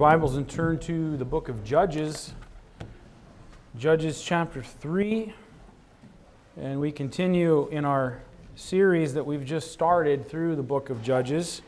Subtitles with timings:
[0.00, 2.32] Bibles and turn to the book of Judges,
[3.76, 5.34] Judges chapter 3.
[6.56, 8.22] And we continue in our
[8.56, 11.60] series that we've just started through the book of Judges.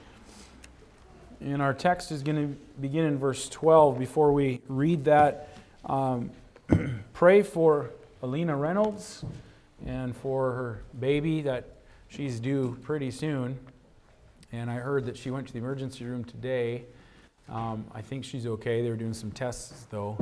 [1.42, 3.98] And our text is going to begin in verse 12.
[3.98, 5.54] Before we read that,
[5.85, 6.30] um,
[7.12, 7.90] pray for
[8.22, 9.26] Alina Reynolds
[9.85, 11.69] and for her baby that
[12.08, 13.58] she's due pretty soon.
[14.53, 16.87] And I heard that she went to the emergency room today.
[17.52, 18.80] Um, I think she's okay.
[18.80, 20.16] They were doing some tests, though.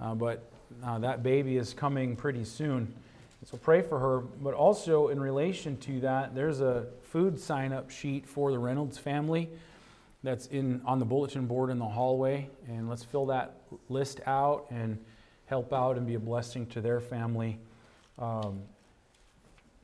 [0.00, 0.50] Uh, but
[0.82, 2.94] uh, that baby is coming pretty soon.
[3.44, 4.20] So pray for her.
[4.20, 8.96] But also, in relation to that, there's a food sign up sheet for the Reynolds
[8.96, 9.50] family
[10.22, 12.48] that's in, on the bulletin board in the hallway.
[12.66, 13.56] And let's fill that
[13.90, 14.98] list out and
[15.46, 17.58] help out and be a blessing to their family
[18.18, 18.62] um,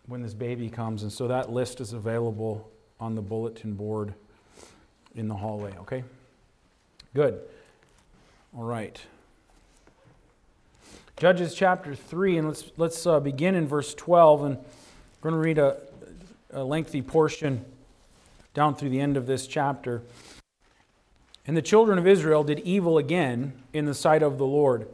[0.07, 1.03] when this baby comes.
[1.03, 4.15] And so that list is available on the bulletin board
[5.15, 6.03] in the hallway, okay?
[7.17, 7.41] Good.
[8.55, 9.01] All right.
[11.17, 14.45] Judges chapter 3, and let's, let's uh, begin in verse 12.
[14.45, 15.79] And we're going to read a,
[16.51, 17.65] a lengthy portion
[18.53, 20.03] down through the end of this chapter.
[21.47, 24.87] And the children of Israel did evil again in the sight of the Lord.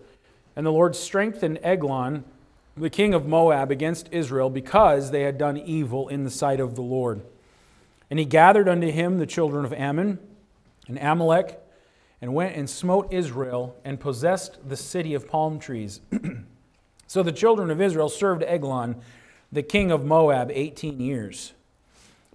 [0.55, 2.23] And the Lord strengthened Eglon,
[2.77, 6.77] the king of Moab, against Israel because they had done evil in the sight of
[6.77, 7.23] the Lord.
[8.11, 10.21] And he gathered unto him the children of Ammon
[10.87, 11.59] and Amalek
[12.23, 16.01] and went and smote Israel and possessed the city of palm trees.
[17.09, 18.97] so the children of Israel served Eglon,
[19.51, 21.53] the king of Moab, 18 years.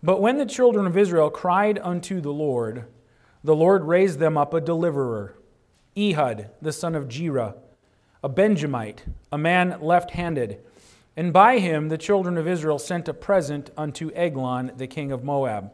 [0.03, 2.85] But when the children of Israel cried unto the Lord,
[3.43, 5.35] the Lord raised them up a deliverer,
[5.97, 7.55] Ehud, the son of Gera,
[8.21, 10.59] a Benjamite, a man left handed.
[11.15, 15.23] And by him the children of Israel sent a present unto Eglon, the king of
[15.23, 15.71] Moab.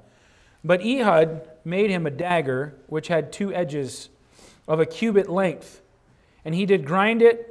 [0.64, 4.10] But Ehud made him a dagger which had two edges
[4.68, 5.82] of a cubit length,
[6.46, 7.50] and he did grind it,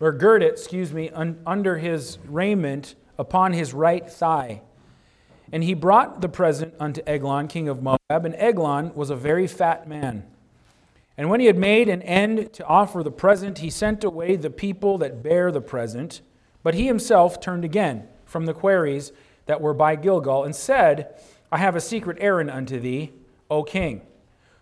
[0.00, 4.62] or gird it, excuse me, un- under his raiment upon his right thigh.
[5.52, 9.46] And he brought the present unto Eglon, king of Moab, and Eglon was a very
[9.46, 10.24] fat man.
[11.16, 14.50] And when he had made an end to offer the present, he sent away the
[14.50, 16.22] people that bare the present.
[16.62, 19.12] But he himself turned again from the quarries
[19.46, 21.14] that were by Gilgal, and said,
[21.50, 23.12] I have a secret errand unto thee,
[23.52, 24.02] O king.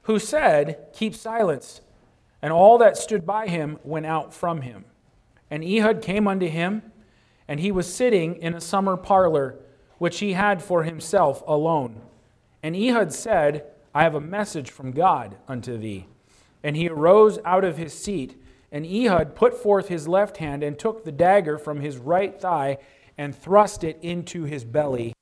[0.03, 1.81] Who said, Keep silence.
[2.43, 4.85] And all that stood by him went out from him.
[5.51, 6.83] And Ehud came unto him,
[7.47, 9.57] and he was sitting in a summer parlor,
[9.99, 12.01] which he had for himself alone.
[12.63, 13.65] And Ehud said,
[13.95, 16.07] I have a message from God unto thee.
[16.63, 18.41] And he arose out of his seat,
[18.73, 22.79] and Ehud put forth his left hand and took the dagger from his right thigh
[23.19, 25.13] and thrust it into his belly.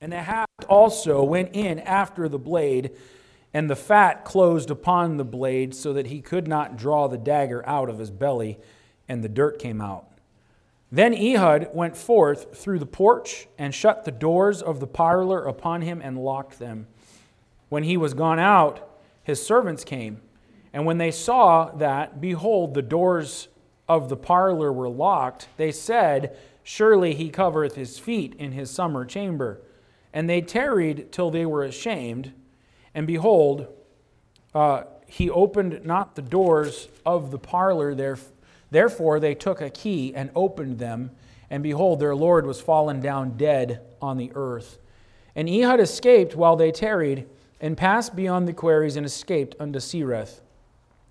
[0.00, 2.92] And the haft also went in after the blade,
[3.52, 7.66] and the fat closed upon the blade, so that he could not draw the dagger
[7.66, 8.58] out of his belly,
[9.08, 10.06] and the dirt came out.
[10.92, 15.82] Then Ehud went forth through the porch and shut the doors of the parlor upon
[15.82, 16.86] him and locked them.
[17.68, 18.88] When he was gone out,
[19.24, 20.22] his servants came,
[20.72, 23.48] and when they saw that, behold, the doors
[23.88, 29.04] of the parlor were locked, they said, Surely he covereth his feet in his summer
[29.04, 29.60] chamber.
[30.12, 32.32] And they tarried till they were ashamed.
[32.94, 33.66] And behold,
[34.54, 37.94] uh, he opened not the doors of the parlor.
[38.70, 41.10] Therefore, they took a key and opened them.
[41.50, 44.78] And behold, their Lord was fallen down dead on the earth.
[45.34, 47.26] And Ehud escaped while they tarried,
[47.60, 50.40] and passed beyond the quarries, and escaped unto Seirath.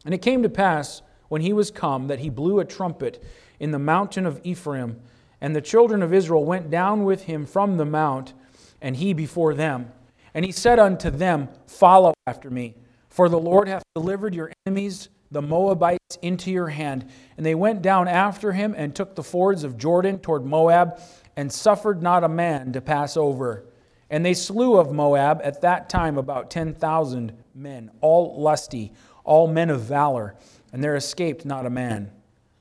[0.06, 3.24] And it came to pass, when he was come, that he blew a trumpet
[3.60, 5.00] in the mountain of Ephraim.
[5.42, 8.34] And the children of Israel went down with him from the mount
[8.82, 9.92] and he before them.
[10.34, 12.76] And he said unto them, Follow after me,
[13.10, 17.10] for the Lord hath delivered your enemies, the Moabites, into your hand.
[17.36, 21.00] And they went down after him and took the fords of Jordan toward Moab,
[21.36, 23.66] and suffered not a man to pass over.
[24.10, 28.94] And they slew of Moab at that time about 10,000 men, all lusty,
[29.24, 30.36] all men of valor,
[30.72, 32.12] and there escaped not a man.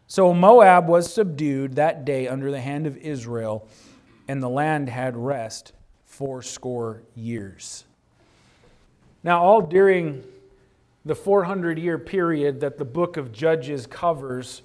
[0.06, 3.69] So Moab was subdued that day under the hand of Israel,
[4.29, 5.73] and the land had rest
[6.16, 7.84] fourscore years.
[9.22, 10.24] Now, all during
[11.04, 14.62] the 400 year period that the book of Judges covers,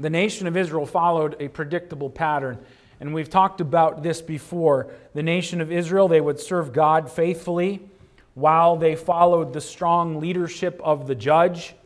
[0.00, 2.58] the nation of Israel followed a predictable pattern.
[2.98, 4.88] And we've talked about this before.
[5.14, 7.80] The nation of Israel, they would serve God faithfully
[8.34, 11.76] while they followed the strong leadership of the judge.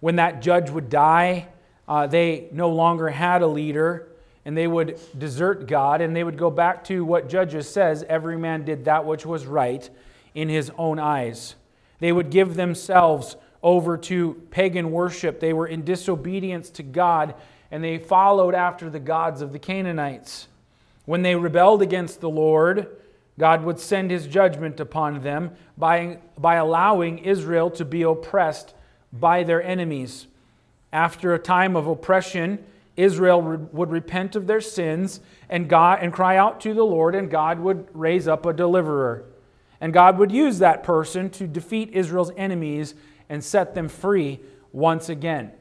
[0.00, 1.48] When that judge would die,
[1.86, 4.07] uh, they no longer had a leader
[4.48, 8.38] and they would desert God and they would go back to what Judges says every
[8.38, 9.90] man did that which was right
[10.34, 11.54] in his own eyes.
[11.98, 15.38] They would give themselves over to pagan worship.
[15.38, 17.34] They were in disobedience to God
[17.70, 20.48] and they followed after the gods of the Canaanites.
[21.04, 22.88] When they rebelled against the Lord,
[23.38, 28.72] God would send his judgment upon them by, by allowing Israel to be oppressed
[29.12, 30.26] by their enemies.
[30.90, 32.64] After a time of oppression,
[32.98, 37.30] Israel would repent of their sins and God and cry out to the Lord and
[37.30, 39.24] God would raise up a deliverer.
[39.80, 42.96] And God would use that person to defeat Israel's enemies
[43.28, 44.40] and set them free
[44.72, 45.52] once again.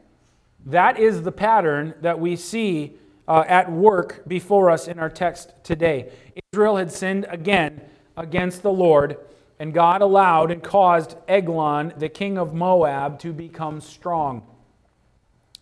[0.65, 2.93] That is the pattern that we see
[3.27, 6.11] uh, at work before us in our text today.
[6.51, 7.81] Israel had sinned again
[8.15, 9.17] against the Lord,
[9.59, 14.41] and God allowed and caused Eglon, the king of Moab, to become strong.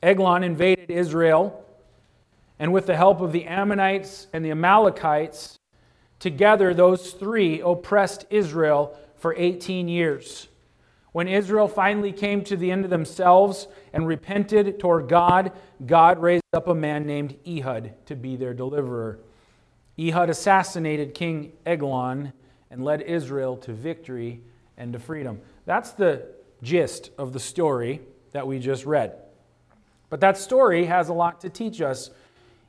[0.02, 1.65] Eglon invaded Israel,
[2.60, 5.60] and with the help of the Ammonites and the Amalekites,
[6.20, 10.48] together those three oppressed Israel for 18 years.
[11.12, 15.54] When Israel finally came to the end of themselves and repented toward God,
[15.86, 19.20] God raised up a man named Ehud to be their deliverer.
[19.98, 22.34] Ehud assassinated King Eglon
[22.70, 24.42] and led Israel to victory
[24.78, 25.40] and to freedom.
[25.66, 26.28] That's the
[26.62, 28.02] gist of the story
[28.34, 29.16] that we just read.
[30.10, 32.10] But that story has a lot to teach us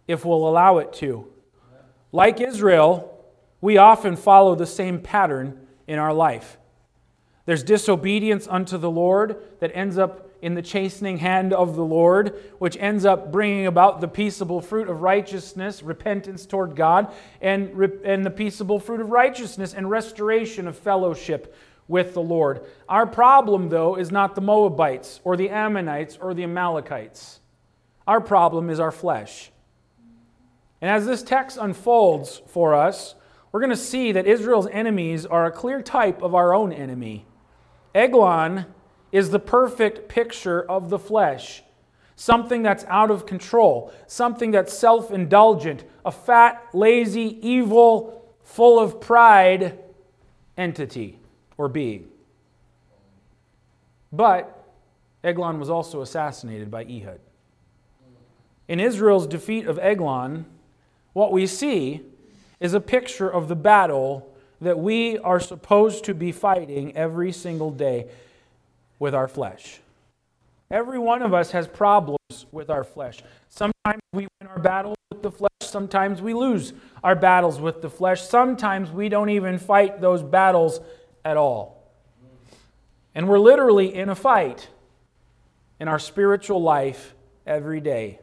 [0.06, 1.26] if we'll allow it to.
[2.12, 3.25] Like Israel,
[3.61, 6.58] we often follow the same pattern in our life.
[7.47, 12.35] There's disobedience unto the Lord that ends up in the chastening hand of the Lord,
[12.58, 17.70] which ends up bringing about the peaceable fruit of righteousness, repentance toward God, and,
[18.05, 21.55] and the peaceable fruit of righteousness and restoration of fellowship
[21.88, 22.64] with the Lord.
[22.88, 27.41] Our problem, though, is not the Moabites or the Ammonites or the Amalekites.
[28.06, 29.50] Our problem is our flesh.
[30.81, 33.14] And as this text unfolds for us,
[33.50, 37.26] we're going to see that Israel's enemies are a clear type of our own enemy.
[37.94, 38.67] Eglon
[39.12, 41.62] is the perfect picture of the flesh
[42.17, 49.00] something that's out of control, something that's self indulgent, a fat, lazy, evil, full of
[49.00, 49.78] pride
[50.56, 51.19] entity
[51.58, 52.08] or being.
[54.12, 54.64] But
[55.23, 57.20] Eglon was also assassinated by Ehud.
[58.69, 60.46] In Israel's defeat of Eglon,
[61.16, 62.02] what we see
[62.60, 67.70] is a picture of the battle that we are supposed to be fighting every single
[67.70, 68.06] day
[68.98, 69.80] with our flesh.
[70.70, 73.22] Every one of us has problems with our flesh.
[73.48, 77.88] Sometimes we win our battles with the flesh, sometimes we lose our battles with the
[77.88, 78.20] flesh.
[78.20, 80.80] Sometimes we don't even fight those battles
[81.24, 81.82] at all.
[83.14, 84.68] And we're literally in a fight
[85.80, 87.14] in our spiritual life
[87.46, 88.20] every day.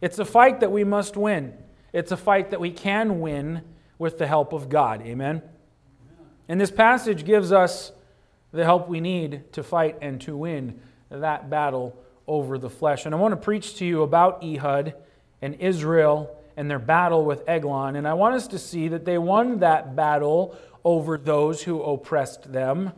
[0.00, 1.52] It's a fight that we must win.
[1.98, 3.62] It's a fight that we can win
[3.98, 5.02] with the help of God.
[5.02, 5.42] Amen?
[6.48, 7.90] And this passage gives us
[8.52, 10.80] the help we need to fight and to win
[11.10, 13.04] that battle over the flesh.
[13.04, 14.94] And I want to preach to you about Ehud
[15.42, 17.96] and Israel and their battle with Eglon.
[17.96, 22.52] And I want us to see that they won that battle over those who oppressed
[22.52, 22.92] them,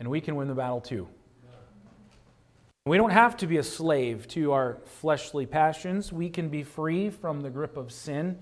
[0.00, 1.06] and we can win the battle too.
[2.86, 6.12] We don't have to be a slave to our fleshly passions.
[6.12, 8.38] We can be free from the grip of sin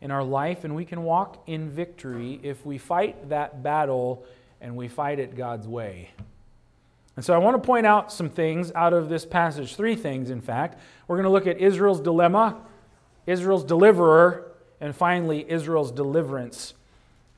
[0.00, 4.24] in our life, and we can walk in victory if we fight that battle
[4.60, 6.10] and we fight it God's way.
[7.16, 10.30] And so I want to point out some things out of this passage, three things,
[10.30, 10.78] in fact.
[11.08, 12.60] We're going to look at Israel's dilemma,
[13.26, 16.74] Israel's deliverer, and finally, Israel's deliverance.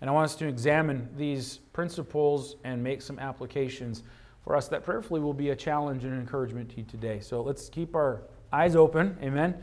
[0.02, 4.02] And I want us to examine these principles and make some applications
[4.44, 7.20] for us that prayerfully will be a challenge and an encouragement to you today.
[7.20, 8.22] So let's keep our
[8.52, 9.62] eyes open, amen,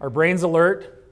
[0.00, 1.04] our brains alert,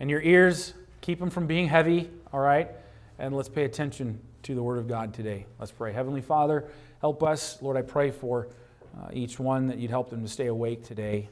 [0.00, 2.70] and your ears, keep them from being heavy, all right?
[3.18, 5.46] And let's pay attention to the Word of God today.
[5.58, 5.92] Let's pray.
[5.92, 6.68] Heavenly Father,
[7.00, 7.60] help us.
[7.60, 8.48] Lord, I pray for
[8.96, 11.28] uh, each one that you'd help them to stay awake today.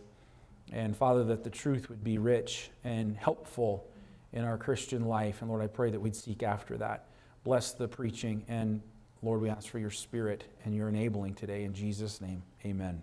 [0.72, 3.86] And Father, that the truth would be rich and helpful
[4.32, 5.40] in our Christian life.
[5.40, 7.04] And Lord, I pray that we'd seek after that.
[7.44, 8.44] Bless the preaching.
[8.48, 8.82] And
[9.26, 11.64] Lord, we ask for your spirit and your enabling today.
[11.64, 13.02] In Jesus' name, amen.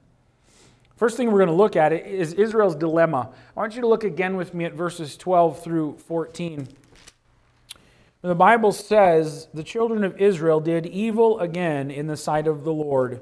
[0.96, 3.30] First thing we're going to look at is Israel's dilemma.
[3.58, 6.70] I want you to look again with me at verses 12 through 14.
[8.22, 12.74] The Bible says, The children of Israel did evil again in the sight of the
[12.74, 13.20] Lord.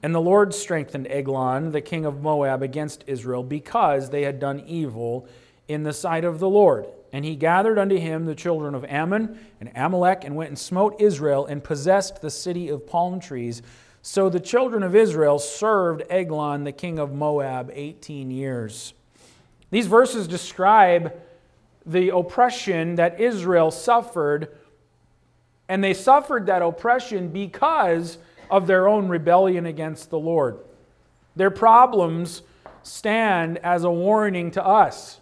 [0.00, 4.60] And the Lord strengthened Eglon, the king of Moab, against Israel, because they had done
[4.60, 5.26] evil
[5.66, 6.86] in the sight of the Lord.
[7.12, 11.00] And he gathered unto him the children of Ammon and Amalek, and went and smote
[11.00, 13.62] Israel, and possessed the city of palm trees
[14.02, 18.94] so the children of Israel served Eglon, the king of Moab, 18 years.
[19.70, 21.12] These verses describe
[21.84, 24.56] the oppression that Israel suffered,
[25.68, 28.18] and they suffered that oppression because
[28.50, 30.58] of their own rebellion against the Lord.
[31.36, 32.42] Their problems
[32.82, 35.19] stand as a warning to us,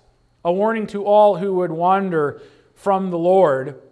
[0.48, 2.40] a warning to all who would wander
[2.74, 3.82] from the Lord.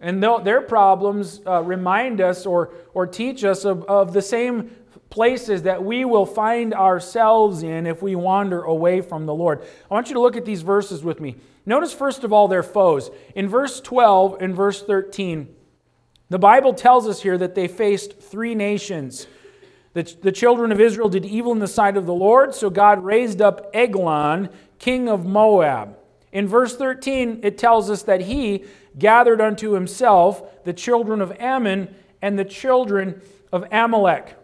[0.00, 4.70] And their problems uh, remind us or, or teach us of, of the same
[5.10, 9.62] places that we will find ourselves in if we wander away from the Lord.
[9.90, 11.36] I want you to look at these verses with me.
[11.66, 13.10] Notice, first of all, their foes.
[13.34, 15.54] In verse 12 and verse 13,
[16.30, 19.26] the Bible tells us here that they faced three nations.
[19.92, 23.04] The, the children of Israel did evil in the sight of the Lord, so God
[23.04, 25.96] raised up Eglon, king of Moab.
[26.36, 28.66] In verse 13, it tells us that he
[28.98, 34.36] gathered unto himself the children of Ammon and the children of Amalek.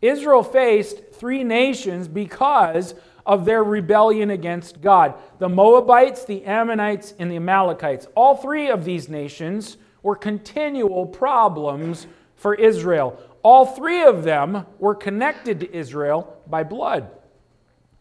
[0.00, 2.94] Israel faced three nations because
[3.26, 8.06] of their rebellion against God the Moabites, the Ammonites, and the Amalekites.
[8.14, 13.20] All three of these nations were continual problems for Israel.
[13.42, 17.10] All three of them were connected to Israel by blood.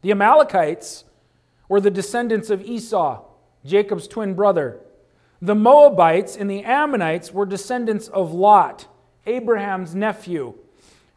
[0.02, 1.04] The Amalekites
[1.68, 3.26] were the descendants of Esau,
[3.66, 4.80] Jacob's twin brother.
[5.42, 8.88] The Moabites and the Ammonites were descendants of Lot,
[9.26, 10.56] Abraham's nephew.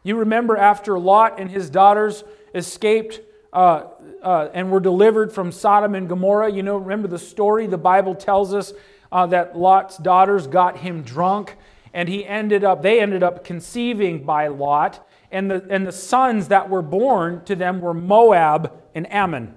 [0.03, 2.23] You remember after Lot and his daughters
[2.53, 3.21] escaped
[3.53, 3.85] uh,
[4.21, 6.51] uh, and were delivered from Sodom and Gomorrah.
[6.51, 7.67] You know, remember the story?
[7.67, 8.73] The Bible tells us
[9.11, 11.55] uh, that Lot's daughters got him drunk,
[11.93, 16.49] and he ended up, they ended up conceiving by Lot, and the, and the sons
[16.49, 19.53] that were born to them were Moab and Ammon,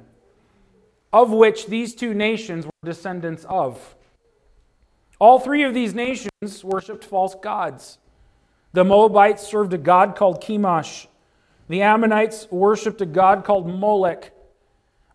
[1.12, 3.96] of which these two nations were descendants of.
[5.18, 7.98] All three of these nations worshiped false gods.
[8.72, 11.06] The Moabites served a god called Chemosh.
[11.68, 14.32] The Ammonites worshiped a god called Molech.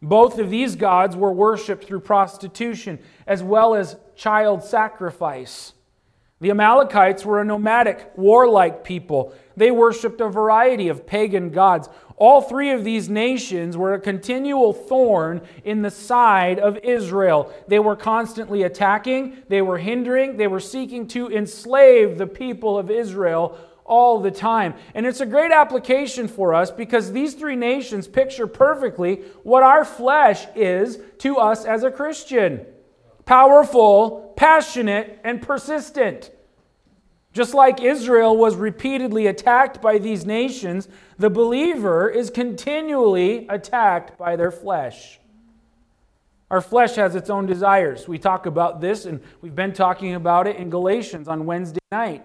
[0.01, 5.73] Both of these gods were worshiped through prostitution as well as child sacrifice.
[6.41, 9.33] The Amalekites were a nomadic, warlike people.
[9.55, 11.87] They worshiped a variety of pagan gods.
[12.17, 17.53] All three of these nations were a continual thorn in the side of Israel.
[17.69, 22.91] They were constantly attacking, they were hindering, they were seeking to enslave the people of
[22.91, 24.73] Israel all the time.
[24.93, 29.85] And it's a great application for us because these three nations picture perfectly what our
[29.85, 32.65] flesh is to us as a Christian
[33.25, 36.31] powerful, passionate, and persistent.
[37.33, 44.37] Just like Israel was repeatedly attacked by these nations, the believer is continually attacked by
[44.37, 45.19] their flesh.
[46.49, 48.07] Our flesh has its own desires.
[48.07, 52.23] We talk about this, and we've been talking about it in Galatians on Wednesday night.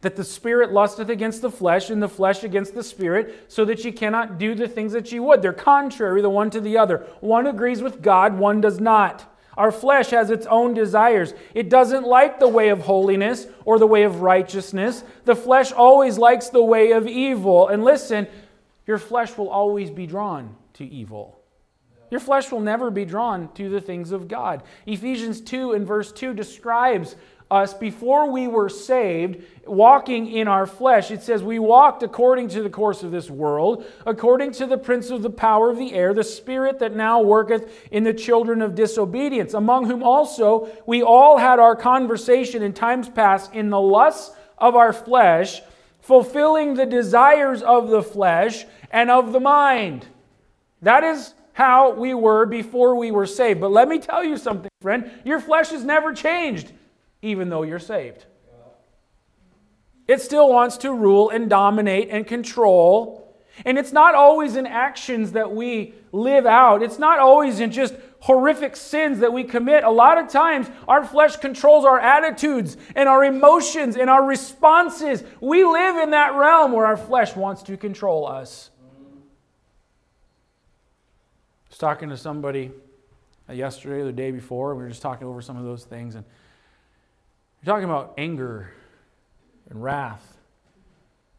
[0.00, 3.84] That the spirit lusteth against the flesh, and the flesh against the spirit, so that
[3.84, 5.42] ye cannot do the things that ye would.
[5.42, 7.06] They're contrary the one to the other.
[7.20, 9.31] One agrees with God, one does not.
[9.56, 11.34] Our flesh has its own desires.
[11.54, 15.04] It doesn't like the way of holiness or the way of righteousness.
[15.24, 17.68] The flesh always likes the way of evil.
[17.68, 18.26] And listen,
[18.86, 21.38] your flesh will always be drawn to evil.
[22.10, 24.62] Your flesh will never be drawn to the things of God.
[24.86, 27.16] Ephesians 2 and verse 2 describes
[27.52, 31.10] us before we were saved, walking in our flesh.
[31.10, 35.10] It says, We walked according to the course of this world, according to the prince
[35.10, 38.74] of the power of the air, the spirit that now worketh in the children of
[38.74, 44.34] disobedience, among whom also we all had our conversation in times past in the lusts
[44.56, 45.60] of our flesh,
[46.00, 50.06] fulfilling the desires of the flesh and of the mind.
[50.80, 53.60] That is how we were before we were saved.
[53.60, 55.10] But let me tell you something, friend.
[55.24, 56.72] Your flesh has never changed
[57.22, 58.26] even though you're saved.
[60.08, 63.34] It still wants to rule and dominate and control.
[63.64, 67.94] And it's not always in actions that we live out, it's not always in just
[68.20, 69.82] horrific sins that we commit.
[69.82, 75.24] A lot of times, our flesh controls our attitudes and our emotions and our responses.
[75.40, 78.70] We live in that realm where our flesh wants to control us.
[81.66, 82.70] I was talking to somebody
[83.50, 84.74] yesterday or the day before.
[84.74, 86.14] We were just talking over some of those things.
[86.14, 86.24] And
[87.62, 88.72] you're talking about anger
[89.70, 90.36] and wrath.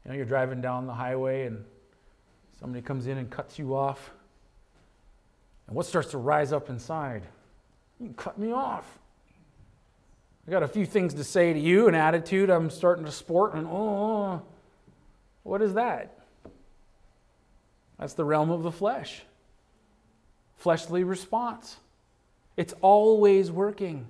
[0.04, 1.66] You know, you're driving down the highway and
[2.60, 4.12] somebody comes in and cuts you off.
[5.68, 7.24] And what starts to rise up inside?
[8.00, 9.00] You cut me off.
[10.48, 13.54] I got a few things to say to you, an attitude I'm starting to sport,
[13.54, 14.42] and oh, oh
[15.44, 16.20] what is that?
[17.98, 19.24] That's the realm of the flesh.
[20.58, 21.78] Fleshly response.
[22.58, 24.08] It's always working.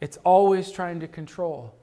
[0.00, 1.74] It's always trying to control.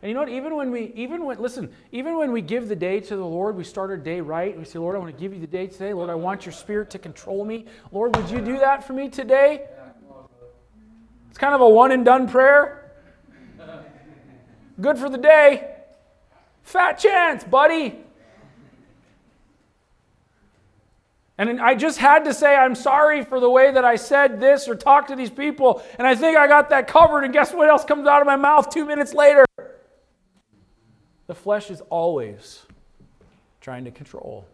[0.00, 0.28] And you know what?
[0.28, 3.56] Even when we, even when, listen, even when we give the day to the Lord,
[3.56, 4.56] we start our day right.
[4.56, 5.92] We say, Lord, I want to give you the day today.
[5.92, 7.66] Lord, I want your spirit to control me.
[7.90, 9.66] Lord, would you do that for me today?
[11.28, 12.92] It's kind of a one and done prayer.
[14.80, 15.74] Good for the day.
[16.62, 18.04] Fat chance, buddy.
[21.38, 24.66] And I just had to say, I'm sorry for the way that I said this
[24.66, 25.82] or talked to these people.
[25.96, 27.22] And I think I got that covered.
[27.22, 29.44] And guess what else comes out of my mouth two minutes later?
[31.28, 32.62] The flesh is always
[33.60, 34.46] trying to control.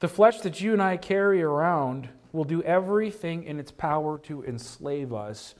[0.00, 4.42] The flesh that you and I carry around will do everything in its power to
[4.44, 5.54] enslave us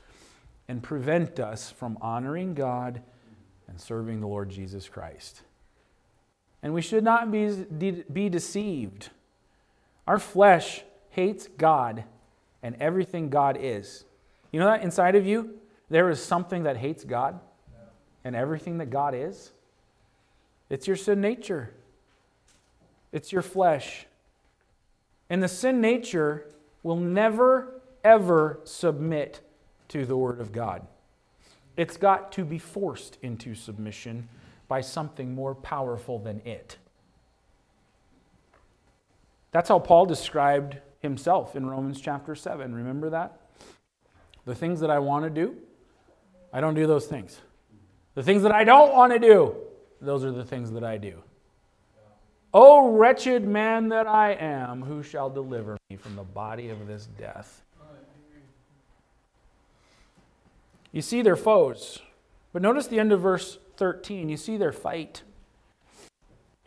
[0.69, 3.03] and prevent us from honoring God
[3.69, 5.43] and serving the Lord Jesus Christ.
[6.65, 9.11] And we should not be, be deceived.
[10.07, 12.05] Our flesh hates God
[12.63, 14.07] and everything God is.
[14.51, 15.59] You know that inside of you,
[15.91, 17.39] there is something that hates God
[18.25, 19.53] and everything that God is?
[20.71, 21.71] It's your sin nature,
[23.13, 24.07] it's your flesh.
[25.29, 26.47] And the sin nature
[26.83, 29.41] will never, ever submit
[29.89, 30.87] to the Word of God.
[31.77, 34.29] It's got to be forced into submission
[34.75, 36.79] by something more powerful than it.
[39.53, 42.75] That's how Paul described himself in Romans chapter 7.
[42.75, 43.39] Remember that?
[44.47, 45.55] The things that I want to do,
[46.53, 47.41] I don't do those things.
[48.17, 49.55] The things that I don't want to do,
[50.01, 51.23] those are the things that I do.
[52.53, 57.07] O wretched man that I am, who shall deliver me from the body of this
[57.17, 57.63] death?
[60.91, 62.01] You see their foes.
[62.53, 64.29] But notice the end of verse 13.
[64.29, 65.23] You see their fight.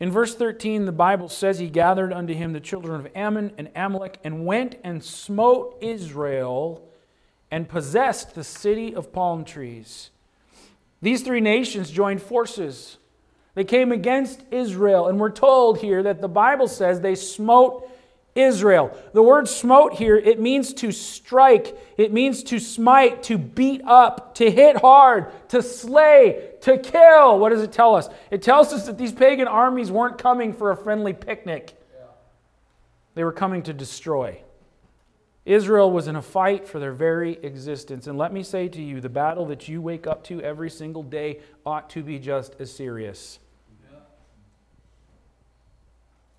[0.00, 3.70] In verse 13, the Bible says, He gathered unto him the children of Ammon and
[3.74, 6.88] Amalek, and went and smote Israel
[7.50, 10.10] and possessed the city of palm trees.
[11.02, 12.98] These three nations joined forces.
[13.54, 17.90] They came against Israel, and we're told here that the Bible says they smote
[18.38, 18.96] Israel.
[19.12, 24.36] The word smote here, it means to strike, it means to smite, to beat up,
[24.36, 27.38] to hit hard, to slay, to kill.
[27.38, 28.08] What does it tell us?
[28.30, 31.74] It tells us that these pagan armies weren't coming for a friendly picnic,
[33.14, 34.40] they were coming to destroy.
[35.44, 38.06] Israel was in a fight for their very existence.
[38.06, 41.02] And let me say to you, the battle that you wake up to every single
[41.02, 43.38] day ought to be just as serious.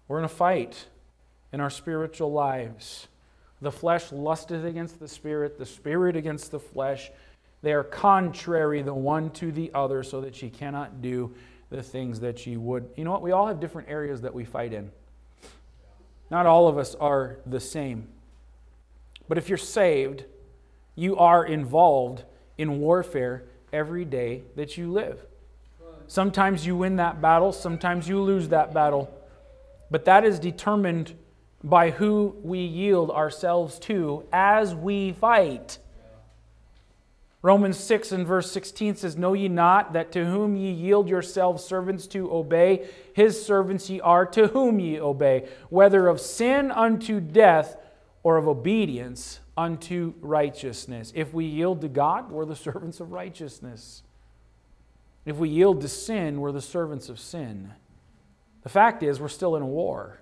[0.08, 0.86] We're in a fight
[1.52, 3.08] in our spiritual lives.
[3.62, 7.12] The flesh lusteth against the spirit, the spirit against the flesh.
[7.62, 11.34] They are contrary the one to the other, so that ye cannot do
[11.70, 12.90] the things that ye would.
[12.96, 13.22] You know what?
[13.22, 14.92] We all have different areas that we fight in.
[16.32, 18.08] Not all of us are the same.
[19.28, 20.24] But if you're saved,
[20.96, 22.24] you are involved
[22.58, 25.22] in warfare every day that you live.
[26.08, 29.14] Sometimes you win that battle, sometimes you lose that battle.
[29.92, 31.16] But that is determined
[31.64, 35.78] by who we yield ourselves to as we fight.
[37.42, 41.64] Romans 6 and verse 16 says, Know ye not that to whom ye yield yourselves
[41.64, 47.22] servants to obey, his servants ye are to whom ye obey, whether of sin unto
[47.22, 47.78] death
[48.24, 51.14] or of obedience unto righteousness.
[51.16, 54.04] If we yield to God, we're the servants of righteousness.
[55.26, 57.72] If we yield to sin, we're the servants of sin.
[58.64, 60.19] The fact is, we're still in a war.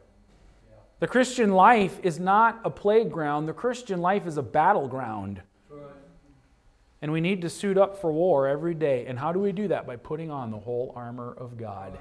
[1.00, 5.42] The Christian life is not a playground, the Christian life is a battleground.
[7.04, 9.06] And we need to suit up for war every day.
[9.06, 9.86] And how do we do that?
[9.86, 12.00] By putting on the whole armor of God.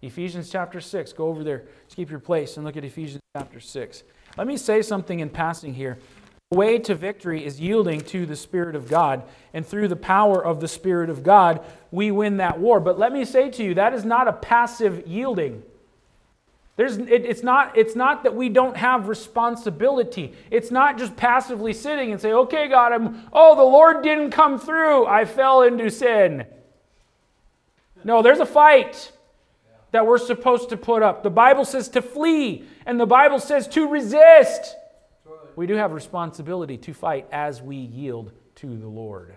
[0.00, 1.12] Ephesians chapter 6.
[1.12, 4.02] Go over there, just keep your place, and look at Ephesians chapter 6.
[4.38, 5.98] Let me say something in passing here.
[6.50, 9.24] The way to victory is yielding to the Spirit of God.
[9.52, 12.80] And through the power of the Spirit of God, we win that war.
[12.80, 15.62] But let me say to you, that is not a passive yielding.
[16.82, 20.34] There's, it, it's, not, it's not that we don't have responsibility.
[20.50, 24.58] It's not just passively sitting and say, okay, God, I'm, oh, the Lord didn't come
[24.58, 25.06] through.
[25.06, 26.44] I fell into sin.
[28.02, 29.12] No, there's a fight
[29.92, 31.22] that we're supposed to put up.
[31.22, 34.74] The Bible says to flee, and the Bible says to resist.
[35.54, 39.36] We do have responsibility to fight as we yield to the Lord.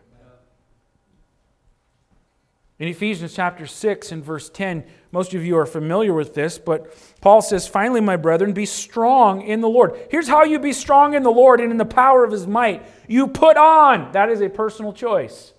[2.77, 4.83] In Ephesians chapter 6 and verse 10,
[5.13, 9.41] most of you are familiar with this, but Paul says, Finally, my brethren, be strong
[9.43, 9.97] in the Lord.
[10.11, 12.85] Here's how you be strong in the Lord and in the power of his might.
[13.07, 14.11] You put on.
[14.11, 15.53] That is a personal choice,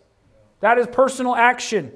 [0.61, 1.93] that is personal action.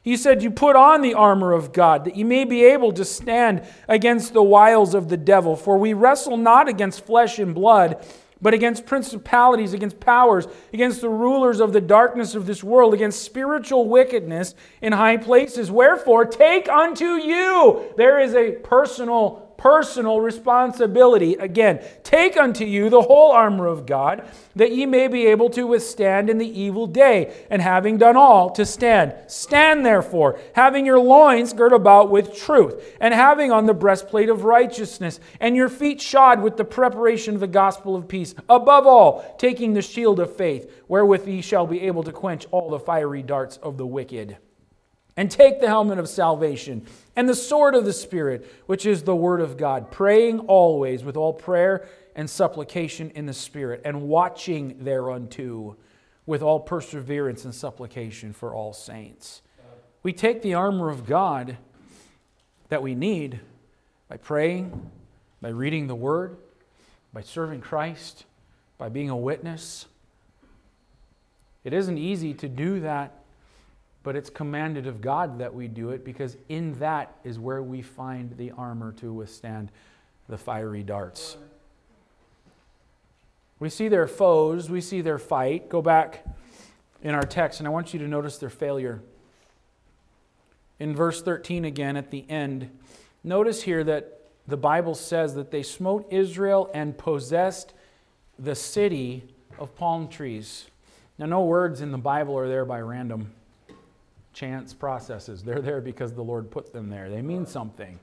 [0.00, 3.04] He said, You put on the armor of God, that you may be able to
[3.04, 5.54] stand against the wiles of the devil.
[5.56, 8.06] For we wrestle not against flesh and blood
[8.40, 13.22] but against principalities, against powers, against the rulers of the darkness of this world, against
[13.22, 15.70] spiritual wickedness in high places.
[15.70, 17.92] Wherefore, take unto you.
[17.96, 21.34] There is a personal personal responsibility.
[21.34, 25.66] Again, take unto you the whole armor of God, that ye may be able to
[25.66, 29.14] withstand in the evil day, and having done all, to stand.
[29.26, 34.44] Stand therefore, having your loins girt about with truth, and having on the breastplate of
[34.44, 38.34] righteousness, and your feet shod with the preparation of the gospel of peace.
[38.48, 42.70] Above all, taking the shield of faith, wherewith ye shall be able to quench all
[42.70, 44.36] the fiery darts of the wicked.
[45.16, 49.16] And take the helmet of salvation and the sword of the Spirit, which is the
[49.16, 54.76] Word of God, praying always with all prayer and supplication in the Spirit, and watching
[54.84, 55.76] thereunto
[56.26, 59.42] with all perseverance and supplication for all saints.
[60.02, 61.56] We take the armor of God
[62.68, 63.40] that we need
[64.08, 64.90] by praying,
[65.40, 66.36] by reading the Word,
[67.12, 68.24] by serving Christ,
[68.78, 69.86] by being a witness.
[71.64, 73.12] It isn't easy to do that
[74.06, 77.82] but it's commanded of God that we do it because in that is where we
[77.82, 79.72] find the armor to withstand
[80.28, 81.36] the fiery darts.
[83.58, 85.68] We see their foes, we see their fight.
[85.68, 86.24] Go back
[87.02, 89.02] in our text, and I want you to notice their failure.
[90.78, 92.70] In verse 13 again, at the end,
[93.24, 97.74] notice here that the Bible says that they smote Israel and possessed
[98.38, 99.24] the city
[99.58, 100.66] of palm trees.
[101.18, 103.32] Now, no words in the Bible are there by random
[104.36, 105.42] chance processes.
[105.42, 107.98] They're there because the Lord put them there, they mean something.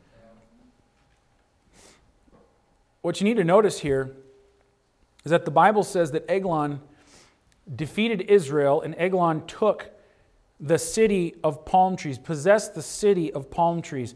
[3.01, 4.15] What you need to notice here
[5.23, 6.81] is that the Bible says that Eglon
[7.75, 9.91] defeated Israel and Eglon took
[10.59, 14.15] the city of palm trees, possessed the city of palm trees.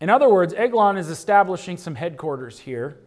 [0.00, 2.98] In other words, Eglon is establishing some headquarters here.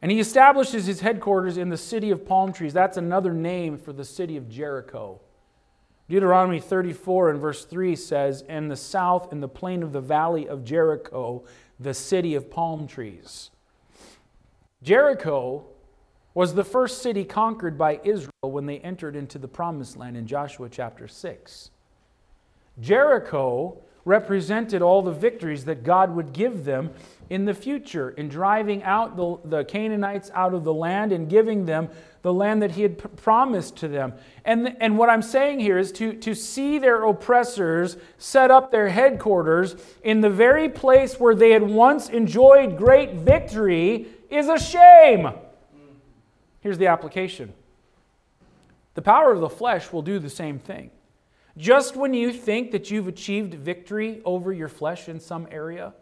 [0.00, 2.72] And he establishes his headquarters in the city of palm trees.
[2.72, 5.20] That's another name for the city of Jericho.
[6.08, 10.46] Deuteronomy 34 and verse 3 says, In the south, in the plain of the valley
[10.46, 11.44] of Jericho,
[11.80, 13.50] the city of palm trees.
[14.82, 15.64] Jericho
[16.34, 20.26] was the first city conquered by Israel when they entered into the promised land in
[20.26, 21.70] Joshua chapter 6.
[22.80, 26.90] Jericho represented all the victories that God would give them
[27.30, 31.64] in the future in driving out the, the Canaanites out of the land and giving
[31.64, 31.88] them
[32.22, 34.12] the land that he had p- promised to them.
[34.44, 38.88] And, and what I'm saying here is to, to see their oppressors set up their
[38.88, 45.30] headquarters in the very place where they had once enjoyed great victory is a shame.
[46.60, 47.52] Here's the application
[48.94, 50.90] the power of the flesh will do the same thing.
[51.56, 55.94] Just when you think that you've achieved victory over your flesh in some area,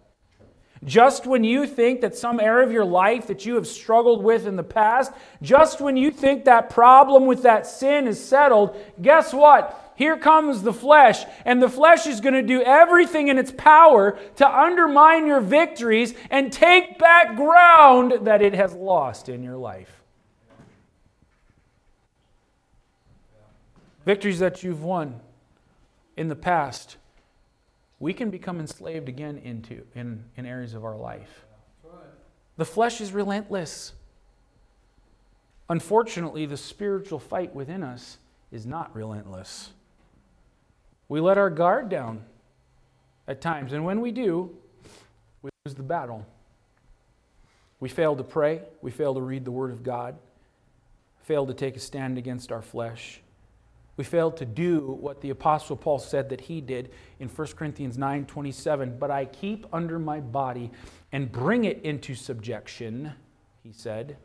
[0.85, 4.47] just when you think that some area of your life that you have struggled with
[4.47, 9.33] in the past, just when you think that problem with that sin is settled, guess
[9.33, 9.79] what?
[9.95, 14.19] Here comes the flesh, and the flesh is going to do everything in its power
[14.37, 20.03] to undermine your victories and take back ground that it has lost in your life.
[24.05, 25.21] Victories that you've won
[26.17, 26.97] in the past
[28.03, 31.45] we can become enslaved again into in, in areas of our life.
[32.57, 33.93] The flesh is relentless.
[35.69, 38.19] Unfortunately, the spiritual fight within us
[38.51, 39.71] is not relentless.
[41.09, 42.25] We let our guard down
[43.29, 44.51] at times, and when we do,
[45.43, 46.27] we lose the battle.
[47.79, 50.17] We fail to pray, we fail to read the Word of God,
[51.23, 53.21] fail to take a stand against our flesh.
[53.97, 57.99] We fail to do what the Apostle Paul said that he did in 1 Corinthians
[57.99, 58.99] 9 27.
[58.99, 60.71] But I keep under my body
[61.13, 63.13] and bring it into subjection,
[63.63, 64.17] he said.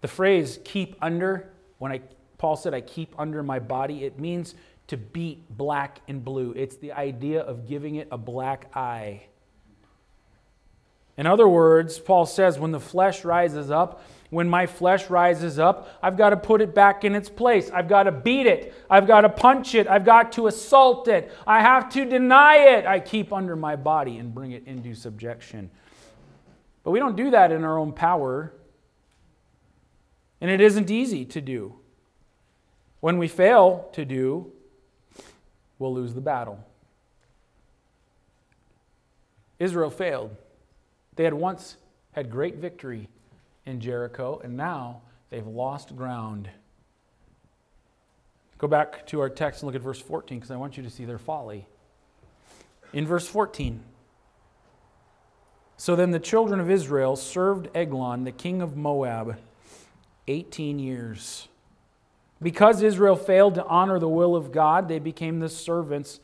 [0.00, 2.00] The phrase keep under, when I,
[2.38, 4.54] Paul said I keep under my body, it means
[4.88, 6.52] to beat black and blue.
[6.56, 9.26] It's the idea of giving it a black eye.
[11.16, 15.90] In other words, Paul says when the flesh rises up, when my flesh rises up,
[16.02, 17.70] I've got to put it back in its place.
[17.70, 18.72] I've got to beat it.
[18.88, 19.86] I've got to punch it.
[19.86, 21.30] I've got to assault it.
[21.46, 22.86] I have to deny it.
[22.86, 25.70] I keep under my body and bring it into subjection.
[26.82, 28.54] But we don't do that in our own power.
[30.40, 31.74] And it isn't easy to do.
[33.00, 34.50] When we fail to do,
[35.78, 36.64] we'll lose the battle.
[39.58, 40.34] Israel failed.
[41.22, 41.76] They had once
[42.14, 43.08] had great victory
[43.64, 46.50] in Jericho, and now they've lost ground.
[48.58, 50.90] Go back to our text and look at verse 14 because I want you to
[50.90, 51.68] see their folly.
[52.92, 53.84] In verse 14,
[55.76, 59.38] so then the children of Israel served Eglon, the king of Moab,
[60.26, 61.46] 18 years.
[62.42, 66.18] Because Israel failed to honor the will of God, they became the servants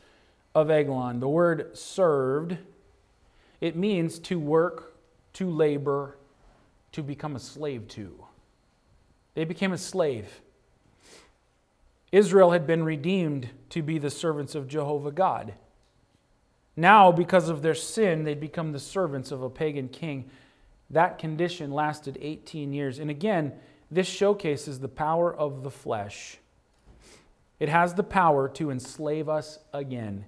[0.53, 1.21] of Eglon.
[1.21, 2.57] The word served
[3.61, 4.95] it means to work,
[5.33, 6.17] to labor,
[6.91, 8.25] to become a slave to.
[9.35, 10.41] They became a slave.
[12.11, 15.53] Israel had been redeemed to be the servants of Jehovah God.
[16.75, 20.29] Now, because of their sin, they'd become the servants of a pagan king.
[20.89, 22.99] That condition lasted 18 years.
[22.99, 23.53] And again,
[23.91, 26.37] this showcases the power of the flesh.
[27.59, 30.25] It has the power to enslave us again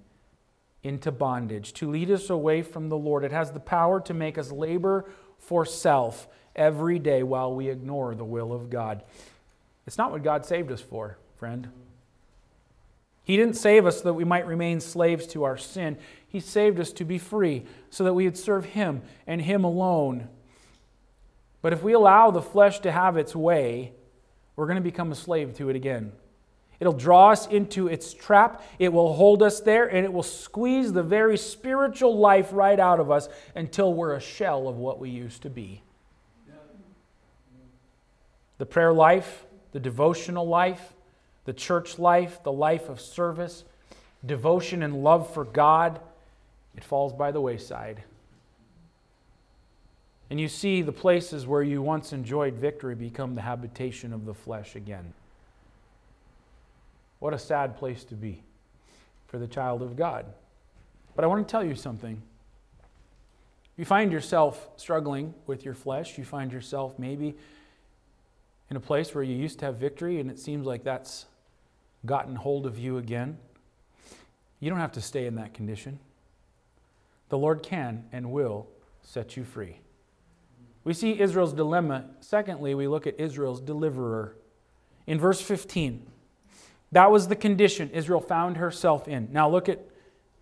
[0.83, 3.23] into bondage, to lead us away from the Lord.
[3.23, 5.05] It has the power to make us labor
[5.37, 9.03] for self every day while we ignore the will of God.
[9.87, 11.69] It's not what God saved us for, friend.
[13.23, 15.97] He didn't save us so that we might remain slaves to our sin.
[16.27, 20.27] He saved us to be free so that we would serve Him and Him alone.
[21.61, 23.93] But if we allow the flesh to have its way,
[24.55, 26.11] we're going to become a slave to it again.
[26.81, 28.63] It'll draw us into its trap.
[28.79, 32.99] It will hold us there and it will squeeze the very spiritual life right out
[32.99, 35.83] of us until we're a shell of what we used to be.
[38.57, 40.93] The prayer life, the devotional life,
[41.45, 43.63] the church life, the life of service,
[44.25, 45.99] devotion and love for God,
[46.75, 48.03] it falls by the wayside.
[50.31, 54.33] And you see the places where you once enjoyed victory become the habitation of the
[54.33, 55.13] flesh again.
[57.21, 58.41] What a sad place to be
[59.27, 60.25] for the child of God.
[61.15, 62.19] But I want to tell you something.
[63.77, 67.35] You find yourself struggling with your flesh, you find yourself maybe
[68.71, 71.27] in a place where you used to have victory and it seems like that's
[72.07, 73.37] gotten hold of you again.
[74.59, 75.99] You don't have to stay in that condition.
[77.29, 78.67] The Lord can and will
[79.03, 79.77] set you free.
[80.83, 82.05] We see Israel's dilemma.
[82.19, 84.35] Secondly, we look at Israel's deliverer.
[85.05, 86.07] In verse 15,
[86.91, 89.29] that was the condition Israel found herself in.
[89.31, 89.79] Now look at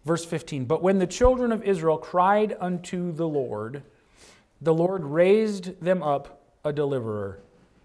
[0.05, 0.65] verse 15.
[0.65, 3.83] But when the children of Israel cried unto the Lord,
[4.61, 7.39] the Lord raised them up a deliverer,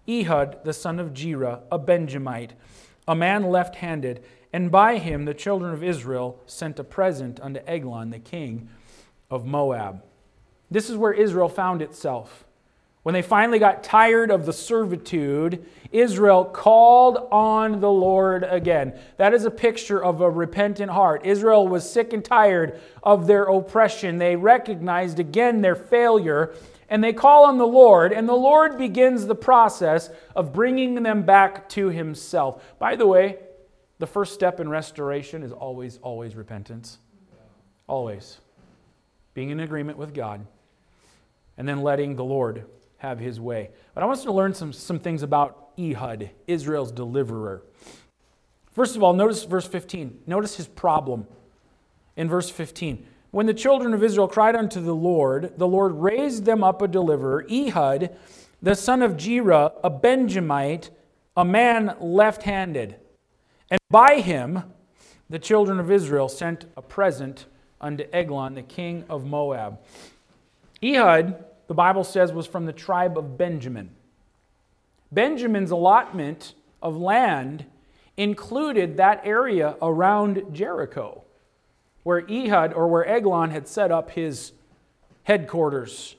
[0.07, 2.53] Ehud the son of Gera, a Benjamite,
[3.07, 7.59] a man left handed, and by him the children of Israel sent a present unto
[7.67, 8.69] Eglon the king
[9.29, 10.03] of Moab.
[10.69, 12.45] This is where Israel found itself.
[13.05, 18.97] When they finally got tired of the servitude, Israel called on the Lord again.
[19.17, 21.23] That is a picture of a repentant heart.
[21.23, 24.17] Israel was sick and tired of their oppression.
[24.17, 26.55] They recognized again their failure
[26.89, 31.21] and they call on the Lord, and the Lord begins the process of bringing them
[31.21, 32.63] back to Himself.
[32.79, 33.37] By the way,
[33.99, 36.97] the first step in restoration is always, always repentance.
[37.85, 38.39] Always.
[39.35, 40.47] Being in agreement with God,
[41.55, 42.65] and then letting the Lord
[43.05, 43.69] have his way.
[43.93, 47.63] But I want us to learn some, some things about Ehud, Israel's deliverer.
[48.71, 50.23] First of all, notice verse 15.
[50.25, 51.27] Notice his problem
[52.15, 53.05] in verse 15.
[53.31, 56.87] When the children of Israel cried unto the Lord, the Lord raised them up a
[56.87, 58.15] deliverer, Ehud,
[58.61, 60.89] the son of Gera, a Benjamite,
[61.37, 62.95] a man left handed.
[63.69, 64.63] And by him,
[65.29, 67.45] the children of Israel sent a present
[67.79, 69.79] unto Eglon, the king of Moab.
[70.83, 71.35] Ehud
[71.67, 73.91] the Bible says was from the tribe of Benjamin.
[75.11, 77.65] Benjamin's allotment of land
[78.17, 81.23] included that area around Jericho,
[82.03, 84.51] where Ehud or where Eglon had set up his
[85.23, 86.15] headquarters.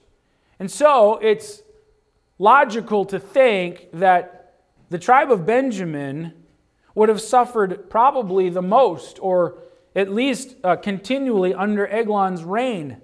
[0.59, 1.63] And so it's
[2.39, 4.55] logical to think that
[4.91, 6.33] the tribe of Benjamin
[6.95, 9.59] would have suffered probably the most, or
[9.95, 13.01] at least uh, continually under Eglon's reign.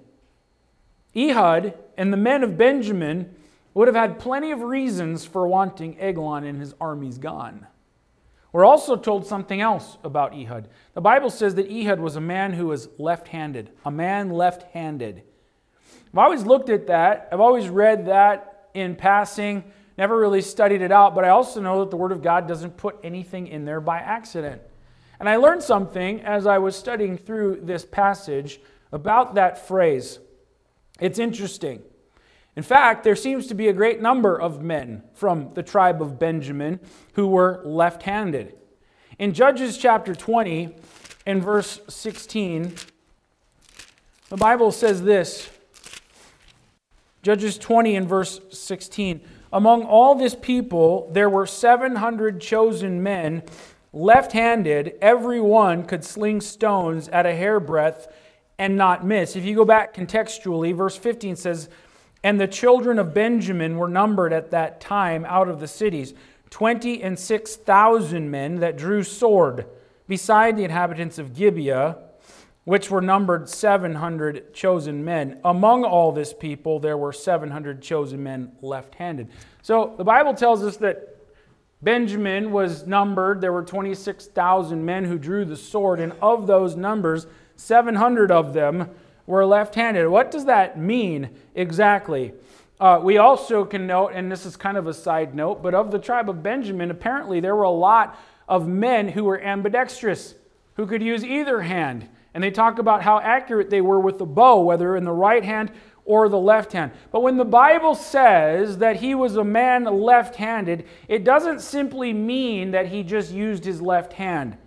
[1.15, 3.35] Ehud and the men of Benjamin
[3.73, 7.67] would have had plenty of reasons for wanting Eglon and his armies gone.
[8.51, 10.69] We're also told something else about Ehud.
[10.93, 14.63] The Bible says that Ehud was a man who was left handed, a man left
[14.73, 15.23] handed.
[16.13, 19.63] I've always looked at that, I've always read that in passing,
[19.97, 22.77] never really studied it out, but I also know that the Word of God doesn't
[22.77, 24.61] put anything in there by accident.
[25.19, 28.59] And I learned something as I was studying through this passage
[28.91, 30.19] about that phrase.
[31.03, 31.81] It's interesting.
[32.55, 36.17] In fact, there seems to be a great number of men from the tribe of
[36.17, 36.79] Benjamin
[37.15, 38.55] who were left handed.
[39.19, 40.73] In Judges chapter 20
[41.25, 42.75] and verse 16,
[44.29, 45.49] the Bible says this
[47.21, 49.19] Judges 20 and verse 16
[49.51, 53.43] Among all this people, there were 700 chosen men,
[53.91, 54.93] left handed.
[55.01, 58.07] Every one could sling stones at a hairbreadth
[58.57, 59.35] and not miss.
[59.35, 61.69] If you go back contextually, verse 15 says,
[62.23, 66.13] And the children of Benjamin were numbered at that time out of the cities,
[66.49, 69.65] twenty and six thousand men that drew sword,
[70.07, 71.97] beside the inhabitants of Gibeah,
[72.65, 75.39] which were numbered 700 chosen men.
[75.43, 79.29] Among all this people, there were 700 chosen men left handed.
[79.61, 81.17] So the Bible tells us that
[81.81, 83.41] Benjamin was numbered.
[83.41, 88.89] There were 26,000 men who drew the sword, and of those numbers, 700 of them
[89.25, 90.07] were left handed.
[90.07, 92.33] What does that mean exactly?
[92.79, 95.91] Uh, we also can note, and this is kind of a side note, but of
[95.91, 100.35] the tribe of Benjamin, apparently there were a lot of men who were ambidextrous,
[100.75, 102.09] who could use either hand.
[102.33, 105.43] And they talk about how accurate they were with the bow, whether in the right
[105.43, 105.71] hand
[106.03, 106.91] or the left hand.
[107.11, 112.11] But when the Bible says that he was a man left handed, it doesn't simply
[112.11, 114.57] mean that he just used his left hand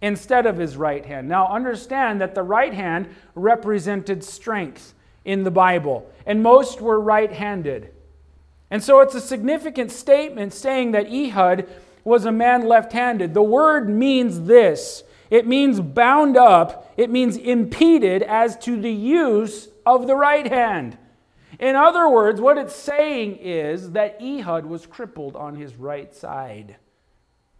[0.00, 1.28] instead of his right hand.
[1.28, 7.32] Now, understand that the right hand represented strength in the Bible, and most were right
[7.32, 7.92] handed.
[8.70, 11.68] And so it's a significant statement saying that Ehud
[12.04, 13.34] was a man left handed.
[13.34, 19.68] The word means this it means bound up, it means impeded as to the use
[19.84, 20.96] of the right hand.
[21.58, 26.76] In other words, what it's saying is that Ehud was crippled on his right side,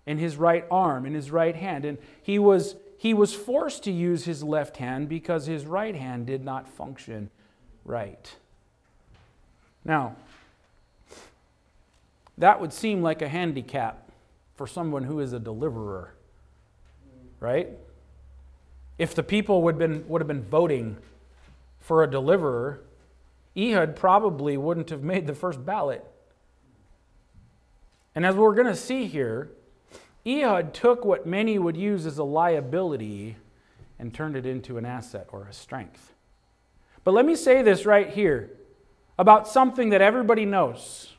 [0.09, 1.85] in his right arm, in his right hand.
[1.85, 6.27] And he was, he was forced to use his left hand because his right hand
[6.27, 7.31] did not function
[7.85, 8.35] right.
[9.85, 10.17] Now,
[12.37, 14.11] that would seem like a handicap
[14.57, 16.15] for someone who is a deliverer
[17.41, 17.69] right?
[18.99, 20.97] If the people would, been, would have been voting
[21.81, 22.81] for a deliverer,
[23.57, 26.05] Ehud probably wouldn't have made the first ballot.
[28.15, 29.51] And as we're going to see here,
[30.27, 33.37] Ehud took what many would use as a liability
[33.99, 36.13] and turned it into an asset or a strength.
[37.05, 38.51] But let me say this right here
[39.19, 41.15] about something that everybody knows.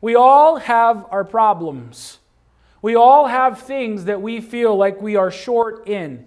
[0.00, 2.18] We all have our problems.
[2.80, 6.26] We all have things that we feel like we are short in.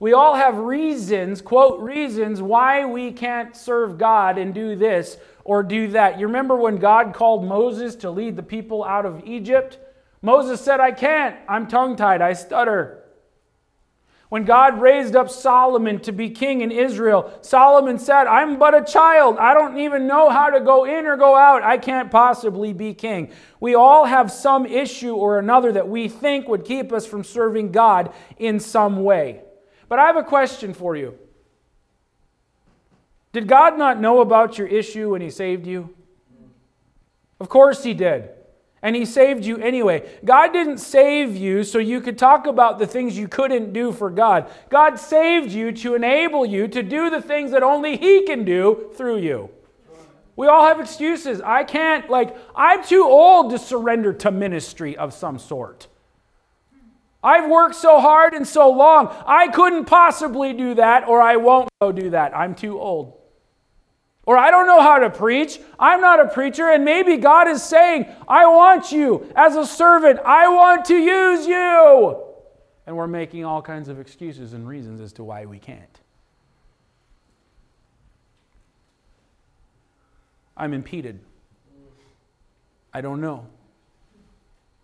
[0.00, 5.62] We all have reasons, quote, reasons why we can't serve God and do this or
[5.62, 6.18] do that.
[6.18, 9.78] You remember when God called Moses to lead the people out of Egypt?
[10.22, 11.36] Moses said, I can't.
[11.48, 12.22] I'm tongue tied.
[12.22, 13.02] I stutter.
[14.28, 18.82] When God raised up Solomon to be king in Israel, Solomon said, I'm but a
[18.82, 19.36] child.
[19.36, 21.62] I don't even know how to go in or go out.
[21.62, 23.30] I can't possibly be king.
[23.60, 27.72] We all have some issue or another that we think would keep us from serving
[27.72, 29.42] God in some way.
[29.88, 31.18] But I have a question for you.
[33.34, 35.94] Did God not know about your issue when He saved you?
[37.38, 38.30] Of course He did
[38.82, 40.10] and He saved you anyway.
[40.24, 44.10] God didn't save you so you could talk about the things you couldn't do for
[44.10, 44.50] God.
[44.68, 48.90] God saved you to enable you to do the things that only He can do
[48.96, 49.50] through you.
[50.34, 51.40] We all have excuses.
[51.40, 55.88] I can't, like, I'm too old to surrender to ministry of some sort.
[57.22, 59.14] I've worked so hard and so long.
[59.26, 62.36] I couldn't possibly do that, or I won't go do that.
[62.36, 63.21] I'm too old.
[64.24, 65.58] Or I don't know how to preach.
[65.78, 66.70] I'm not a preacher.
[66.70, 70.20] And maybe God is saying, I want you as a servant.
[70.24, 72.22] I want to use you.
[72.86, 76.00] And we're making all kinds of excuses and reasons as to why we can't.
[80.56, 81.18] I'm impeded.
[82.92, 83.46] I don't know.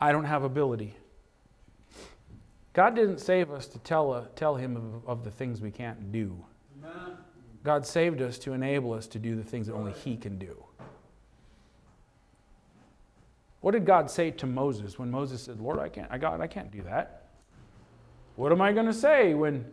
[0.01, 0.97] I don't have ability.
[2.73, 6.13] God didn't save us to tell, uh, tell Him of, of the things we can't
[6.13, 6.45] do.
[7.65, 10.65] God saved us to enable us to do the things that only He can do.
[13.61, 16.47] What did God say to Moses when Moses said, Lord, I can't, I God, I
[16.47, 17.27] can't do that?
[18.37, 19.65] What am I going to say when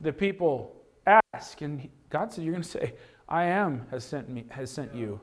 [0.00, 0.74] the people
[1.06, 1.60] ask?
[1.60, 2.94] And God said, You're going to say,
[3.28, 5.20] I am has sent me, has sent you.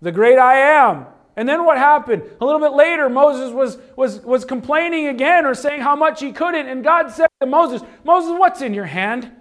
[0.00, 1.06] The great I am.
[1.34, 2.22] And then what happened?
[2.40, 6.30] A little bit later, Moses was, was, was complaining again or saying how much he
[6.30, 6.68] couldn't.
[6.68, 9.32] And God said to Moses, Moses, what's in your hand?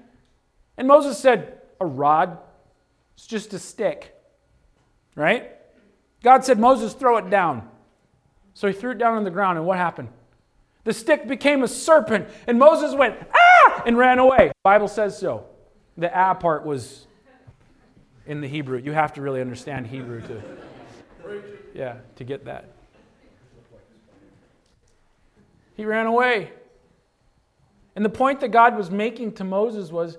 [0.78, 2.38] And Moses said, a rod,
[3.16, 4.16] it's just a stick,
[5.16, 5.52] right?
[6.24, 7.68] God said, Moses, throw it down.
[8.54, 10.10] So he threw it down on the ground, and what happened?
[10.84, 14.48] The stick became a serpent, and Moses went, ah, and ran away.
[14.48, 15.46] The Bible says so.
[15.98, 17.08] The ah part was
[18.26, 18.80] in the Hebrew.
[18.80, 20.42] You have to really understand Hebrew to,
[21.74, 22.70] yeah, to get that.
[25.76, 26.52] He ran away.
[27.96, 30.18] And the point that God was making to Moses was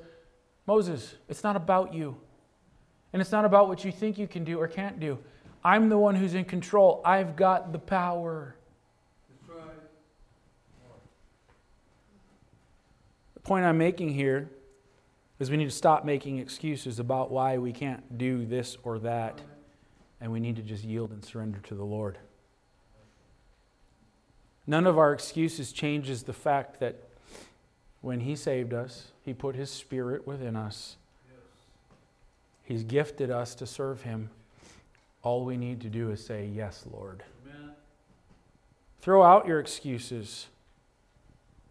[0.67, 2.17] Moses, it's not about you.
[3.13, 5.19] And it's not about what you think you can do or can't do.
[5.65, 7.03] I'm the one who's in control.
[7.05, 8.57] I've got the power.
[9.49, 9.59] Right.
[13.35, 14.49] The point I'm making here
[15.39, 19.41] is we need to stop making excuses about why we can't do this or that,
[20.21, 22.19] and we need to just yield and surrender to the Lord.
[24.67, 27.09] None of our excuses changes the fact that
[28.01, 30.97] when He saved us, He put His Spirit within us.
[32.65, 34.31] He's gifted us to serve Him.
[35.23, 37.23] All we need to do is say, Yes, Lord.
[37.47, 37.73] Amen.
[39.01, 40.47] Throw out your excuses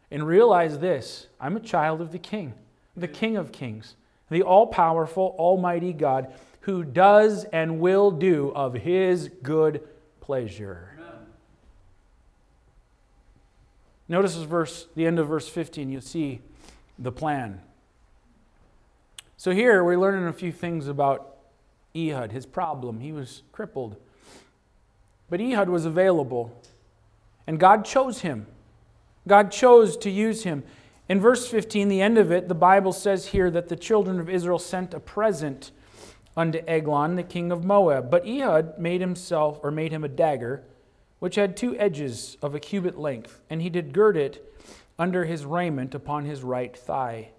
[0.09, 2.53] and realize this I'm a child of the King,
[2.95, 3.95] the King of Kings,
[4.29, 9.81] the all powerful, almighty God who does and will do of His good
[10.19, 10.87] pleasure.
[14.07, 16.41] Notice verse, the end of verse 15, you see
[17.01, 17.61] the plan.
[19.37, 21.35] So here we're learning a few things about
[21.95, 22.99] Ehud, his problem.
[22.99, 23.97] He was crippled.
[25.29, 26.55] But Ehud was available,
[27.47, 28.45] and God chose him.
[29.27, 30.63] God chose to use him.
[31.09, 34.29] In verse 15, the end of it, the Bible says here that the children of
[34.29, 35.71] Israel sent a present
[36.37, 38.09] unto Eglon, the king of Moab.
[38.09, 40.63] But Ehud made himself, or made him a dagger
[41.19, 44.51] which had two edges of a cubit length, and he did gird it
[45.01, 47.31] under his raiment upon his right thigh.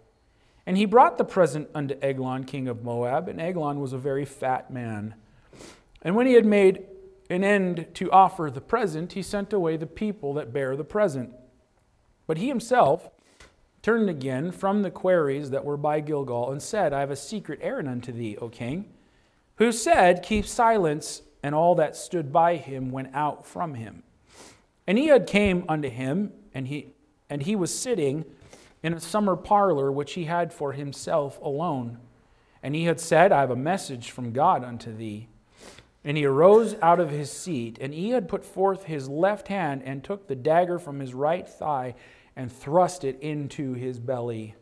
[0.66, 4.24] And he brought the present unto Eglon, king of Moab, and Eglon was a very
[4.24, 5.14] fat man.
[6.02, 6.84] And when he had made
[7.30, 11.30] an end to offer the present, he sent away the people that bare the present.
[12.26, 13.10] But he himself
[13.80, 17.60] turned again from the quarries that were by Gilgal, and said, I have a secret
[17.62, 18.92] errand unto thee, O king.
[19.56, 24.02] Who said, Keep silence and all that stood by him went out from him.
[24.84, 26.91] And Ehud came unto him, and he,
[27.32, 28.26] and he was sitting
[28.82, 31.96] in a summer parlor which he had for himself alone.
[32.62, 35.28] And he had said, I have a message from God unto thee.
[36.04, 39.82] And he arose out of his seat, and he had put forth his left hand
[39.82, 41.94] and took the dagger from his right thigh
[42.36, 44.54] and thrust it into his belly.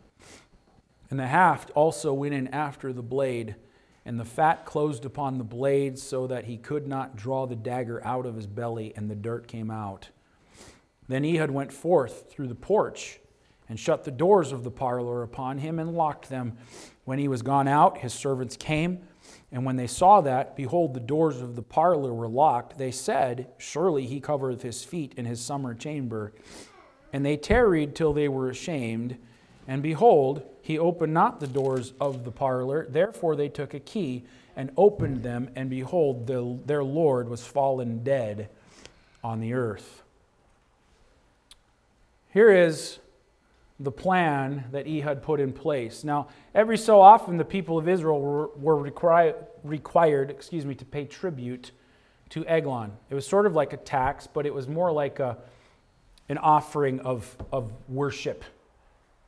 [1.11, 3.57] And the haft also went in after the blade
[4.05, 8.01] and the fat closed upon the blade so that he could not draw the dagger
[8.07, 10.11] out of his belly, and the dirt came out.
[11.11, 13.19] Then Ehud went forth through the porch
[13.69, 16.57] and shut the doors of the parlor upon him and locked them.
[17.05, 19.01] When he was gone out, his servants came,
[19.51, 23.49] and when they saw that, behold, the doors of the parlor were locked, they said,
[23.59, 26.33] Surely he covereth his feet in his summer chamber.
[27.13, 29.19] And they tarried till they were ashamed.
[29.67, 32.87] And behold, he opened not the doors of the parlor.
[32.89, 38.05] Therefore they took a key and opened them, and behold, the, their Lord was fallen
[38.05, 38.49] dead
[39.25, 40.00] on the earth.
[42.33, 42.99] Here is
[43.81, 46.05] the plan that Ehud put in place.
[46.05, 51.07] Now, every so often, the people of Israel were, were required, excuse me, to pay
[51.07, 51.73] tribute
[52.31, 52.93] to Eglon.
[53.09, 55.39] It was sort of like a tax, but it was more like a,
[56.29, 58.45] an offering of, of worship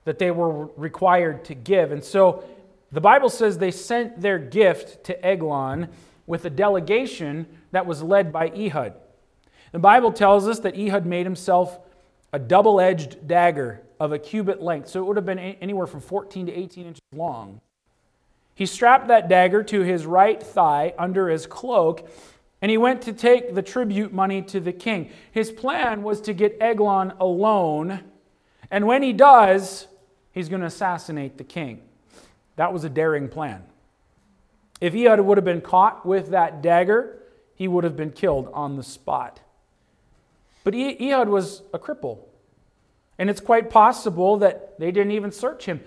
[0.04, 1.92] that they were required to give.
[1.92, 2.44] And so
[2.92, 5.88] the Bible says they sent their gift to Eglon
[6.26, 8.94] with a delegation that was led by Ehud.
[9.72, 11.78] The Bible tells us that Ehud made himself
[12.32, 16.00] a double edged dagger of a cubit length, so it would have been anywhere from
[16.00, 17.60] 14 to 18 inches long.
[18.54, 22.08] He strapped that dagger to his right thigh under his cloak,
[22.60, 25.10] and he went to take the tribute money to the king.
[25.30, 28.00] His plan was to get Eglon alone,
[28.70, 29.86] and when he does,
[30.32, 31.82] he's going to assassinate the king.
[32.56, 33.64] That was a daring plan.
[34.80, 37.18] If Ehud would have been caught with that dagger,
[37.54, 39.40] he would have been killed on the spot.
[40.64, 42.18] But Ehud was a cripple.
[43.18, 45.80] And it's quite possible that they didn't even search him.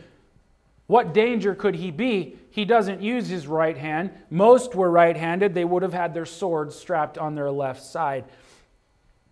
[0.87, 2.37] What danger could he be?
[2.51, 4.11] He doesn't use his right hand.
[4.29, 5.53] Most were right handed.
[5.53, 8.25] They would have had their swords strapped on their left side.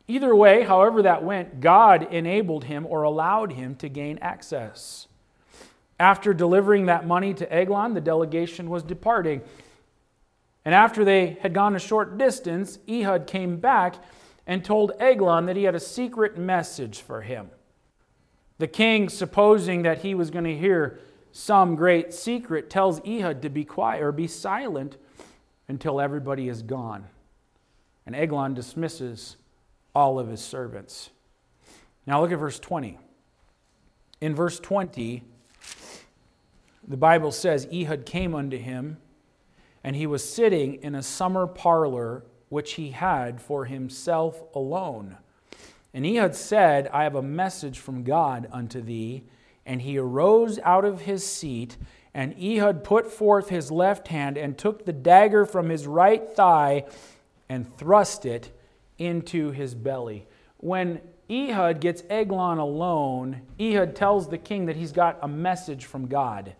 [0.07, 5.07] Either way, however that went, God enabled him or allowed him to gain access.
[5.99, 9.41] After delivering that money to Eglon, the delegation was departing.
[10.65, 13.95] And after they had gone a short distance, Ehud came back
[14.45, 17.49] and told Eglon that he had a secret message for him.
[18.57, 20.99] The king, supposing that he was going to hear
[21.31, 24.97] some great secret, tells Ehud to be quiet or be silent
[25.67, 27.07] until everybody is gone.
[28.05, 29.37] And Eglon dismisses
[29.95, 31.09] all of his servants.
[32.05, 32.99] Now look at verse 20.
[34.21, 35.23] In verse 20,
[36.87, 38.97] the Bible says, Ehud came unto him,
[39.83, 42.23] and he was sitting in a summer parlor
[42.53, 45.17] which he had for himself alone.
[45.91, 49.23] And Ehud said, I have a message from God unto thee.
[49.65, 51.77] And he arose out of his seat,
[52.13, 56.85] and Ehud put forth his left hand and took the dagger from his right thigh
[57.49, 58.55] and thrust it
[58.99, 60.27] into his belly.
[60.57, 61.01] When
[61.31, 66.53] Ehud gets Eglon alone, Ehud tells the king that he's got a message from God.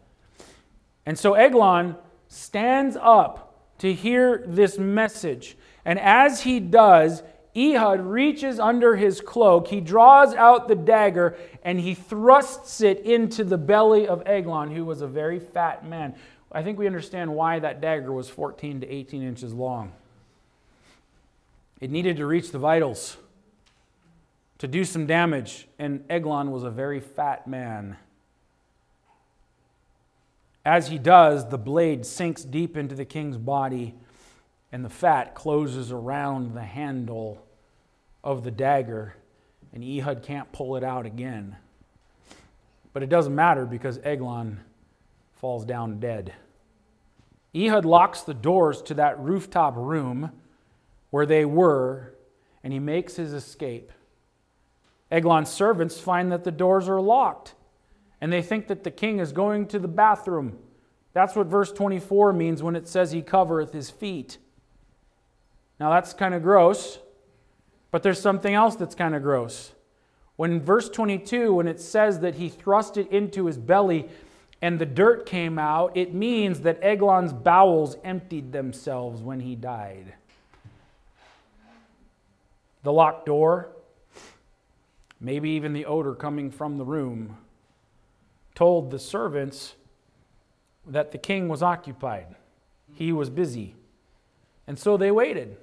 [1.06, 1.98] And so Eglon
[2.30, 5.56] stands up to hear this message.
[5.86, 7.24] And as he does,
[7.56, 13.44] Ehud reaches under his cloak, he draws out the dagger, and he thrusts it into
[13.44, 16.16] the belly of Eglon, who was a very fat man.
[16.52, 19.92] I think we understand why that dagger was 14 to 18 inches long.
[21.80, 23.18] It needed to reach the vitals,
[24.60, 27.98] to do some damage, and Eglon was a very fat man.
[30.66, 33.96] As he does, the blade sinks deep into the king's body
[34.74, 37.46] and the fat closes around the handle
[38.24, 39.14] of the dagger,
[39.72, 41.56] and Ehud can't pull it out again.
[42.92, 44.62] But it doesn't matter because Eglon
[45.36, 46.34] falls down dead.
[47.56, 50.32] Ehud locks the doors to that rooftop room
[51.12, 52.16] where they were,
[52.64, 53.92] and he makes his escape.
[55.12, 57.54] Eglon's servants find that the doors are locked,
[58.20, 60.58] and they think that the king is going to the bathroom.
[61.14, 64.40] That's what verse 24 means when it says he covereth his feet.
[65.84, 66.98] Now that's kind of gross,
[67.92, 69.74] but there's something else that's kind of gross.
[70.38, 74.08] When verse 22, when it says that he thrust it into his belly
[74.62, 80.14] and the dirt came out, it means that Eglon's bowels emptied themselves when he died.
[82.84, 83.68] The locked door,
[85.20, 87.36] maybe even the odor coming from the room,
[88.56, 89.76] told the servants
[90.88, 92.28] that the king was occupied.
[92.94, 93.76] He was busy.
[94.66, 95.58] And so they waited.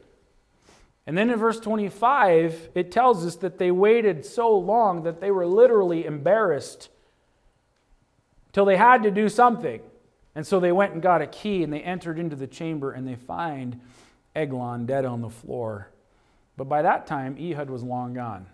[1.07, 5.31] And then in verse 25, it tells us that they waited so long that they
[5.31, 6.89] were literally embarrassed
[8.53, 9.81] till they had to do something.
[10.35, 13.07] And so they went and got a key and they entered into the chamber and
[13.07, 13.81] they find
[14.37, 15.91] Eglon dead on the floor.
[16.57, 18.47] But by that time, Ehud was long gone.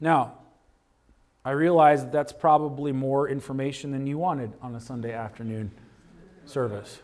[0.00, 0.34] Now,
[1.44, 5.70] I realize that that's probably more information than you wanted on a Sunday afternoon
[6.44, 7.00] service.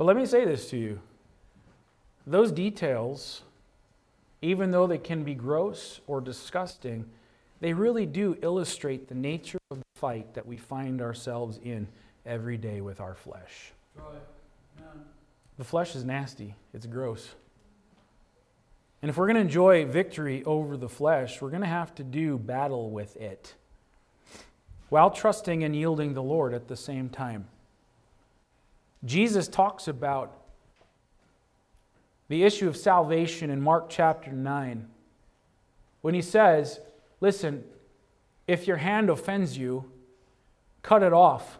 [0.00, 0.98] But let me say this to you
[2.26, 3.42] those details,
[4.40, 7.04] even though they can be gross or disgusting,
[7.60, 11.86] they really do illustrate the nature of the fight that we find ourselves in
[12.24, 13.72] every day with our flesh.
[15.58, 17.34] The flesh is nasty, it's gross.
[19.02, 22.04] And if we're going to enjoy victory over the flesh, we're going to have to
[22.04, 23.54] do battle with it
[24.88, 27.48] while trusting and yielding the Lord at the same time.
[29.04, 30.36] Jesus talks about
[32.28, 34.88] the issue of salvation in Mark chapter 9
[36.02, 36.80] when he says,
[37.20, 37.64] Listen,
[38.46, 39.90] if your hand offends you,
[40.82, 41.58] cut it off.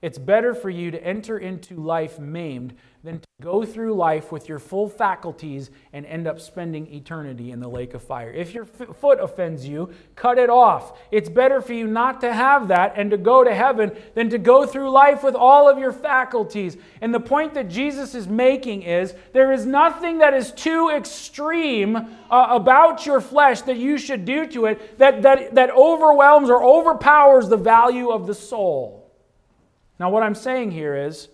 [0.00, 4.48] It's better for you to enter into life maimed than to go through life with
[4.48, 8.30] your full faculties and end up spending eternity in the lake of fire.
[8.30, 11.00] If your f- foot offends you, cut it off.
[11.10, 14.38] It's better for you not to have that and to go to heaven than to
[14.38, 16.76] go through life with all of your faculties.
[17.00, 21.96] And the point that Jesus is making is there is nothing that is too extreme
[21.96, 26.62] uh, about your flesh that you should do to it that, that, that overwhelms or
[26.62, 28.97] overpowers the value of the soul.
[29.98, 31.28] Now, what I'm saying here is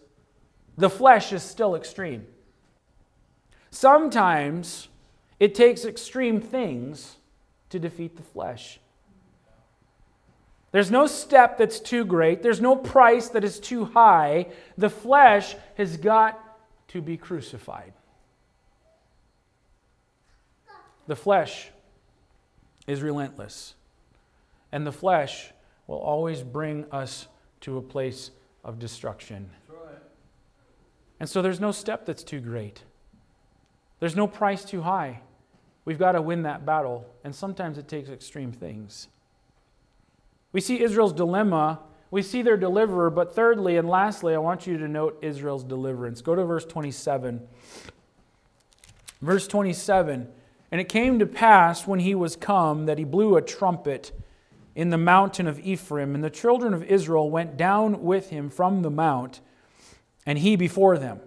[0.77, 2.27] the flesh is still extreme.
[3.71, 4.89] Sometimes
[5.39, 7.17] it takes extreme things
[7.71, 8.81] to defeat the flesh.
[10.73, 14.47] There's no step that's too great, there's no price that is too high.
[14.77, 16.41] The flesh has got
[16.89, 17.93] to be crucified.
[21.07, 21.69] The flesh
[22.87, 23.75] is relentless,
[24.73, 25.53] and the flesh
[25.87, 27.29] will always bring us
[27.61, 28.31] to a place
[28.65, 29.51] of destruction.
[31.21, 32.83] And so there's no step that's too great.
[34.01, 35.21] There's no price too high.
[35.85, 39.09] We've got to win that battle, and sometimes it takes extreme things.
[40.53, 44.79] We see Israel's dilemma, we see their deliverer, but thirdly and lastly, I want you
[44.79, 46.23] to note Israel's deliverance.
[46.23, 47.47] Go to verse 27.
[49.21, 50.29] Verse 27
[50.71, 54.12] And it came to pass when he was come that he blew a trumpet
[54.75, 58.83] in the mountain of Ephraim, and the children of Israel went down with him from
[58.83, 59.41] the mount
[60.27, 61.20] and he before them.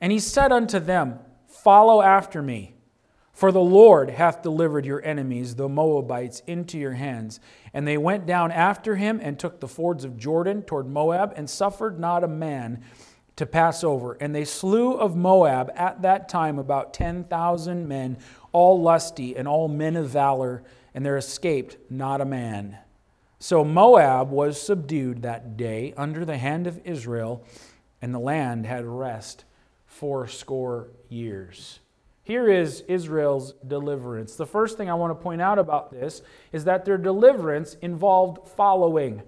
[0.00, 2.74] And he said unto them, Follow after me,
[3.32, 7.40] for the Lord hath delivered your enemies, the Moabites, into your hands.
[7.72, 11.48] And they went down after him and took the fords of Jordan toward Moab, and
[11.48, 12.82] suffered not a man
[13.36, 14.14] to pass over.
[14.14, 18.18] And they slew of Moab at that time about 10,000 men,
[18.52, 20.62] all lusty and all men of valor,
[20.94, 22.78] and there escaped not a man.
[23.38, 27.44] So Moab was subdued that day under the hand of Israel
[28.02, 29.44] and the land had rest
[29.86, 31.80] fourscore years.
[32.22, 34.34] Here is Israel's deliverance.
[34.34, 36.20] The first thing I want to point out about this
[36.52, 39.22] is that their deliverance involved following.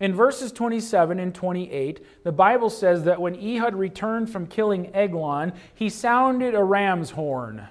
[0.00, 5.52] In verses 27 and 28, the Bible says that when Ehud returned from killing Eglon,
[5.74, 7.66] he sounded a ram's horn.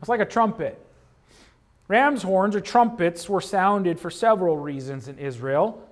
[0.00, 0.80] It's like a trumpet.
[1.90, 5.82] Ram's horns or trumpets were sounded for several reasons in Israel.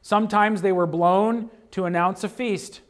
[0.00, 2.80] Sometimes they were blown to announce a feast.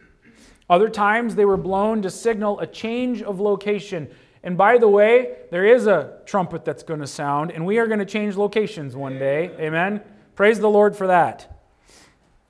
[0.71, 4.09] Other times they were blown to signal a change of location.
[4.45, 7.89] And by the way, there is a trumpet that's going to sound, and we are
[7.89, 9.51] going to change locations one day.
[9.59, 10.01] Amen.
[10.37, 11.65] Praise the Lord for that.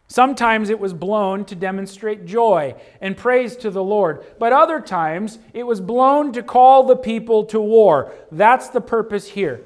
[0.08, 5.38] Sometimes it was blown to demonstrate joy and praise to the Lord, but other times
[5.54, 8.12] it was blown to call the people to war.
[8.30, 9.64] That's the purpose here.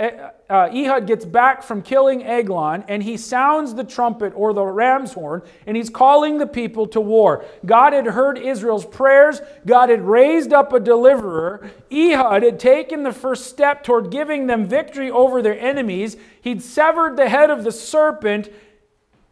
[0.00, 5.12] Uh, Ehud gets back from killing Eglon and he sounds the trumpet or the ram's
[5.12, 7.44] horn and he's calling the people to war.
[7.66, 11.70] God had heard Israel's prayers, God had raised up a deliverer.
[11.92, 16.16] Ehud had taken the first step toward giving them victory over their enemies.
[16.40, 18.48] He'd severed the head of the serpent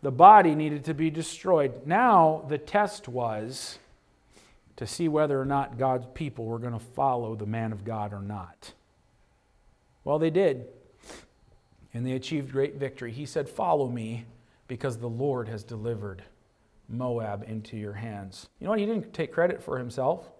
[0.03, 1.87] the body needed to be destroyed.
[1.87, 3.79] Now, the test was
[4.77, 8.12] to see whether or not God's people were going to follow the man of God
[8.12, 8.75] or not.
[10.09, 10.65] Well, they did.
[11.93, 13.13] And they achieved great victory.
[13.13, 14.25] He said, Follow me
[14.67, 16.23] because the Lord has delivered
[16.89, 18.49] Moab into your hands.
[18.59, 18.79] You know what?
[18.79, 20.31] He didn't take credit for himself.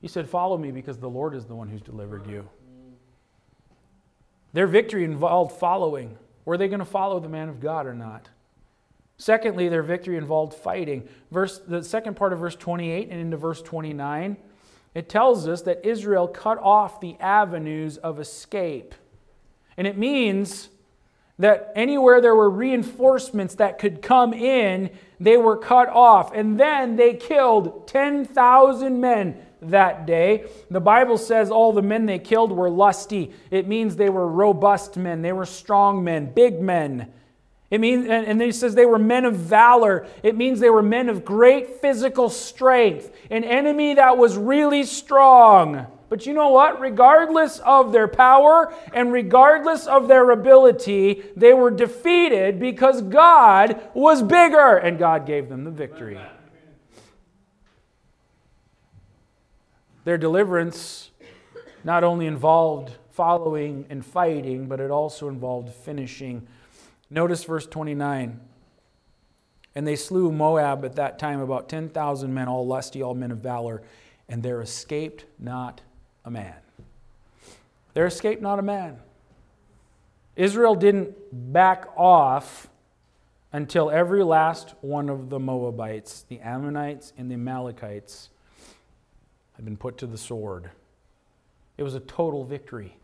[0.00, 2.48] He said, Follow me because the Lord is the one who's delivered you.
[4.54, 6.16] Their victory involved following.
[6.46, 8.30] Were they going to follow the man of God or not?
[9.18, 11.06] Secondly, their victory involved fighting.
[11.30, 14.38] Verse, the second part of verse 28 and into verse 29,
[14.94, 18.94] it tells us that Israel cut off the avenues of escape.
[19.76, 20.68] And it means
[21.38, 26.32] that anywhere there were reinforcements that could come in, they were cut off.
[26.32, 30.44] And then they killed 10,000 men that day.
[30.70, 33.32] The Bible says all the men they killed were lusty.
[33.50, 37.12] It means they were robust men, they were strong men, big men.
[37.74, 40.06] It means, and then he says they were men of valor.
[40.22, 45.88] It means they were men of great physical strength, an enemy that was really strong.
[46.08, 46.78] But you know what?
[46.78, 54.22] Regardless of their power and regardless of their ability, they were defeated because God was
[54.22, 56.20] bigger and God gave them the victory.
[60.04, 61.10] Their deliverance
[61.82, 66.46] not only involved following and fighting, but it also involved finishing
[67.10, 68.40] Notice verse 29.
[69.74, 73.38] And they slew Moab at that time about 10,000 men, all lusty, all men of
[73.38, 73.82] valor,
[74.28, 75.80] and there escaped not
[76.24, 76.54] a man.
[77.92, 78.98] There escaped not a man.
[80.36, 81.14] Israel didn't
[81.52, 82.68] back off
[83.52, 88.30] until every last one of the Moabites, the Ammonites, and the Amalekites
[89.52, 90.70] had been put to the sword.
[91.78, 92.96] It was a total victory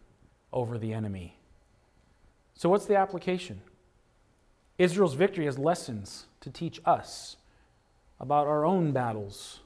[0.52, 1.38] over the enemy.
[2.54, 3.60] So, what's the application?
[4.80, 7.36] Israel's victory has lessons to teach us
[8.18, 9.60] about our own battles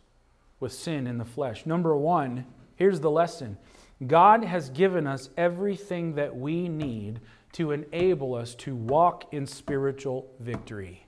[0.59, 1.65] with sin in the flesh.
[1.65, 3.57] Number one, here's the lesson
[4.05, 7.21] God has given us everything that we need
[7.53, 11.07] to enable us to walk in spiritual victory.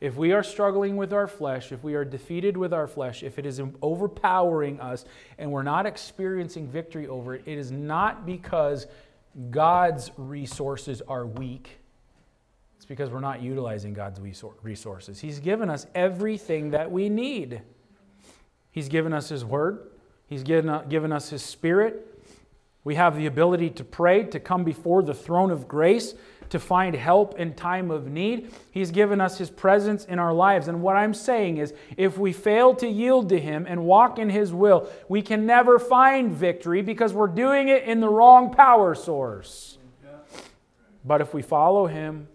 [0.00, 3.38] If we are struggling with our flesh, if we are defeated with our flesh, if
[3.38, 5.04] it is overpowering us
[5.38, 8.88] and we're not experiencing victory over it, it is not because
[9.52, 11.78] God's resources are weak
[12.82, 14.18] it's because we're not utilizing God's
[14.60, 15.20] resources.
[15.20, 17.62] He's given us everything that we need.
[18.72, 19.88] He's given us His Word,
[20.26, 22.24] He's given, uh, given us His Spirit.
[22.82, 26.14] We have the ability to pray, to come before the throne of grace,
[26.48, 28.50] to find help in time of need.
[28.72, 30.66] He's given us His presence in our lives.
[30.66, 34.28] And what I'm saying is, if we fail to yield to Him and walk in
[34.28, 38.96] His will, we can never find victory because we're doing it in the wrong power
[38.96, 39.78] source.
[41.04, 42.26] But if we follow Him,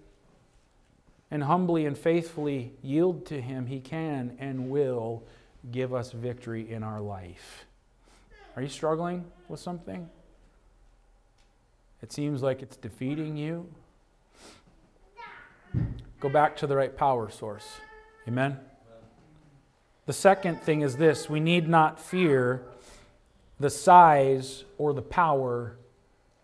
[1.30, 5.24] and humbly and faithfully yield to Him, He can and will
[5.72, 7.66] give us victory in our life.
[8.56, 10.10] Are you struggling with something?
[12.02, 13.68] It seems like it's defeating you.
[16.20, 17.68] Go back to the right power source.
[18.28, 18.58] Amen?
[20.06, 22.64] The second thing is this we need not fear
[23.60, 25.78] the size or the power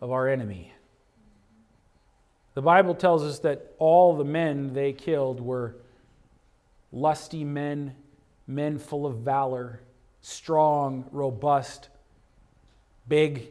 [0.01, 0.73] of our enemy.
[2.53, 5.75] The Bible tells us that all the men they killed were
[6.91, 7.95] lusty men,
[8.45, 9.81] men full of valor,
[10.21, 11.89] strong, robust,
[13.07, 13.49] big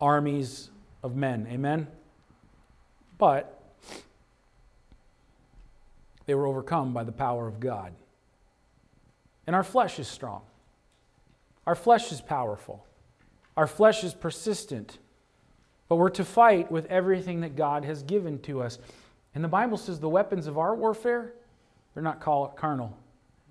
[0.00, 0.70] armies
[1.02, 1.46] of men.
[1.50, 1.86] Amen?
[3.18, 3.62] But
[6.26, 7.92] they were overcome by the power of God.
[9.46, 10.42] And our flesh is strong.
[11.66, 12.84] Our flesh is powerful.
[13.56, 14.98] Our flesh is persistent.
[15.88, 18.78] But we're to fight with everything that God has given to us.
[19.34, 21.32] And the Bible says the weapons of our warfare,
[21.94, 22.96] they're not carnal.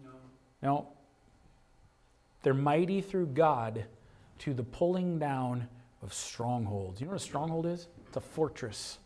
[0.03, 0.11] No.
[0.61, 0.87] No.
[2.43, 3.85] They're mighty through God
[4.39, 5.67] to the pulling down
[6.03, 7.01] of strongholds.
[7.01, 7.87] You know what a stronghold is?
[8.07, 8.99] It's a fortress.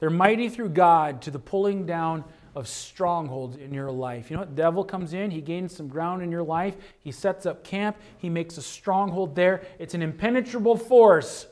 [0.00, 2.24] They're mighty through God to the pulling down
[2.54, 4.30] of strongholds in your life.
[4.30, 4.56] You know what?
[4.56, 7.96] The devil comes in, he gains some ground in your life, he sets up camp,
[8.18, 9.62] he makes a stronghold there.
[9.78, 11.46] It's an impenetrable force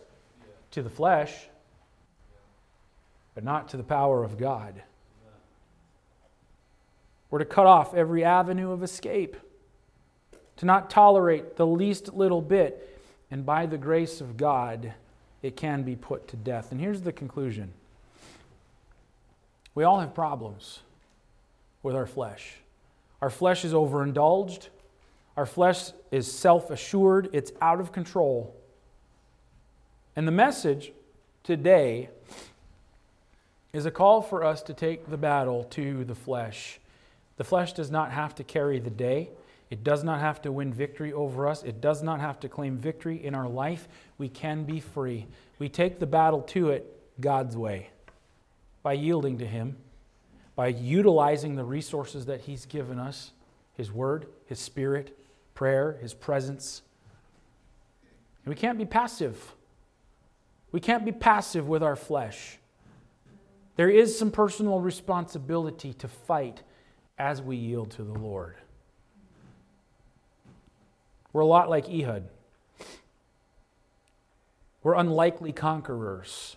[0.71, 1.35] to the flesh,
[3.35, 4.83] but not to the power of God.
[7.31, 9.37] We're to cut off every avenue of escape,
[10.59, 13.01] to not tolerate the least little bit,
[13.31, 14.93] and by the grace of God,
[15.43, 16.71] it can be put to death.
[16.71, 17.73] And here's the conclusion
[19.75, 20.81] we all have problems
[21.83, 22.57] with our flesh.
[23.21, 24.69] Our flesh is overindulged,
[25.37, 28.55] our flesh is self assured, it's out of control.
[30.15, 30.93] And the message
[31.43, 32.11] today
[33.73, 36.79] is a call for us to take the battle to the flesh.
[37.37, 39.31] The flesh does not have to carry the day.
[39.71, 41.63] It does not have to win victory over us.
[41.63, 43.89] It does not have to claim victory in our life.
[44.19, 45.27] We can be free.
[45.59, 47.89] We take the battle to it God's way
[48.83, 49.77] by yielding to Him
[50.63, 53.33] by utilizing the resources that He's given us
[53.75, 55.19] His Word, His Spirit,
[55.55, 56.83] prayer, His presence.
[58.45, 59.57] And we can't be passive.
[60.71, 62.61] We can't be passive with our flesh.
[63.75, 66.63] There is some personal responsibility to fight
[67.19, 68.55] as we yield to the Lord.
[71.33, 72.29] We're a lot like Ehud.
[74.85, 76.57] We're unlikely conquerors.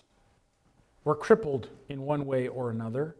[1.02, 3.16] We're crippled in one way or another.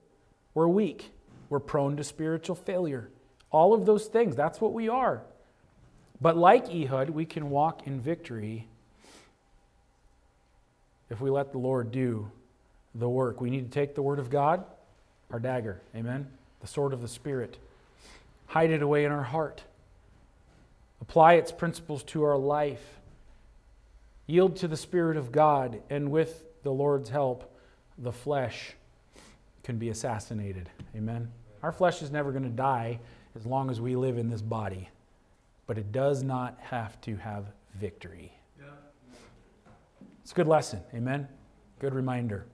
[0.56, 1.10] We're weak.
[1.50, 3.10] We're prone to spiritual failure.
[3.50, 5.20] All of those things, that's what we are.
[6.18, 8.66] But like Ehud, we can walk in victory
[11.10, 12.30] if we let the Lord do
[12.94, 13.38] the work.
[13.38, 14.64] We need to take the Word of God,
[15.30, 16.26] our dagger, amen?
[16.62, 17.58] The sword of the Spirit,
[18.46, 19.62] hide it away in our heart,
[21.02, 22.98] apply its principles to our life,
[24.26, 27.54] yield to the Spirit of God, and with the Lord's help,
[27.98, 28.72] the flesh
[29.66, 30.70] can be assassinated.
[30.94, 31.28] Amen?
[31.60, 33.00] Our flesh is never going to die
[33.34, 34.88] as long as we live in this body,
[35.66, 38.32] but it does not have to have victory.
[40.22, 40.80] It's a good lesson.
[40.94, 41.26] Amen?
[41.80, 42.46] Good reminder.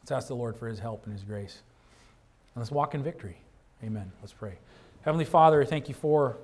[0.00, 1.62] Let's ask the Lord for his help and his grace.
[2.54, 3.38] And let's walk in victory.
[3.84, 4.10] Amen.
[4.20, 4.58] Let's pray.
[5.02, 6.36] Heavenly Father, thank you for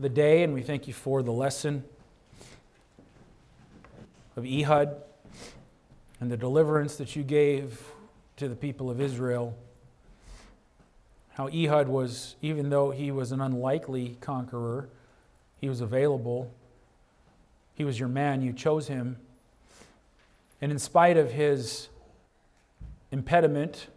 [0.00, 1.84] the day and we thank you for the lesson
[4.36, 4.96] of Ehud
[6.18, 7.80] and the deliverance that you gave
[8.40, 9.54] to the people of Israel.
[11.34, 14.88] How Ehud was, even though he was an unlikely conqueror,
[15.58, 16.50] he was available.
[17.74, 19.18] He was your man, you chose him.
[20.62, 21.90] And in spite of his
[23.12, 23.88] impediment,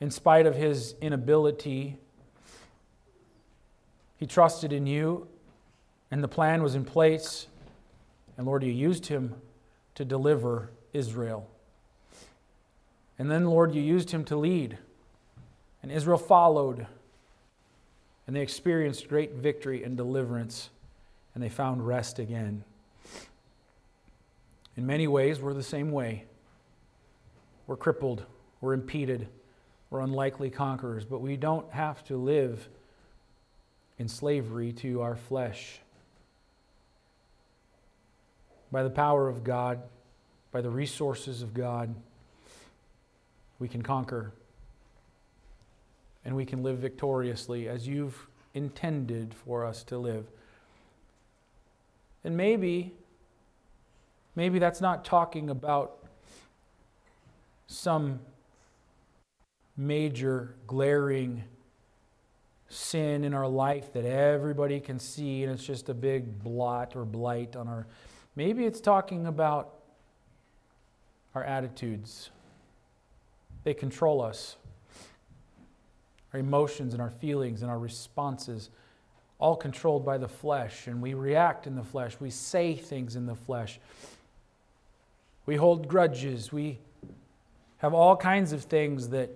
[0.00, 1.98] in spite of his inability,
[4.16, 5.28] he trusted in you,
[6.10, 7.46] and the plan was in place.
[8.38, 9.34] And Lord, you used him
[9.96, 11.46] to deliver Israel.
[13.22, 14.78] And then, Lord, you used him to lead.
[15.80, 16.88] And Israel followed.
[18.26, 20.70] And they experienced great victory and deliverance.
[21.32, 22.64] And they found rest again.
[24.76, 26.24] In many ways, we're the same way.
[27.68, 28.24] We're crippled,
[28.60, 29.28] we're impeded,
[29.88, 32.68] we're unlikely conquerors, but we don't have to live
[34.00, 35.78] in slavery to our flesh.
[38.72, 39.80] By the power of God,
[40.50, 41.94] by the resources of God,
[43.62, 44.32] we can conquer
[46.24, 50.26] and we can live victoriously as you've intended for us to live.
[52.24, 52.92] And maybe,
[54.34, 55.98] maybe that's not talking about
[57.68, 58.18] some
[59.76, 61.44] major glaring
[62.68, 67.04] sin in our life that everybody can see and it's just a big blot or
[67.04, 67.86] blight on our.
[68.34, 69.74] Maybe it's talking about
[71.36, 72.30] our attitudes
[73.64, 74.56] they control us.
[76.32, 78.70] Our emotions and our feelings and our responses,
[79.38, 80.86] all controlled by the flesh.
[80.86, 82.16] And we react in the flesh.
[82.18, 83.78] We say things in the flesh.
[85.46, 86.52] We hold grudges.
[86.52, 86.78] We
[87.78, 89.30] have all kinds of things that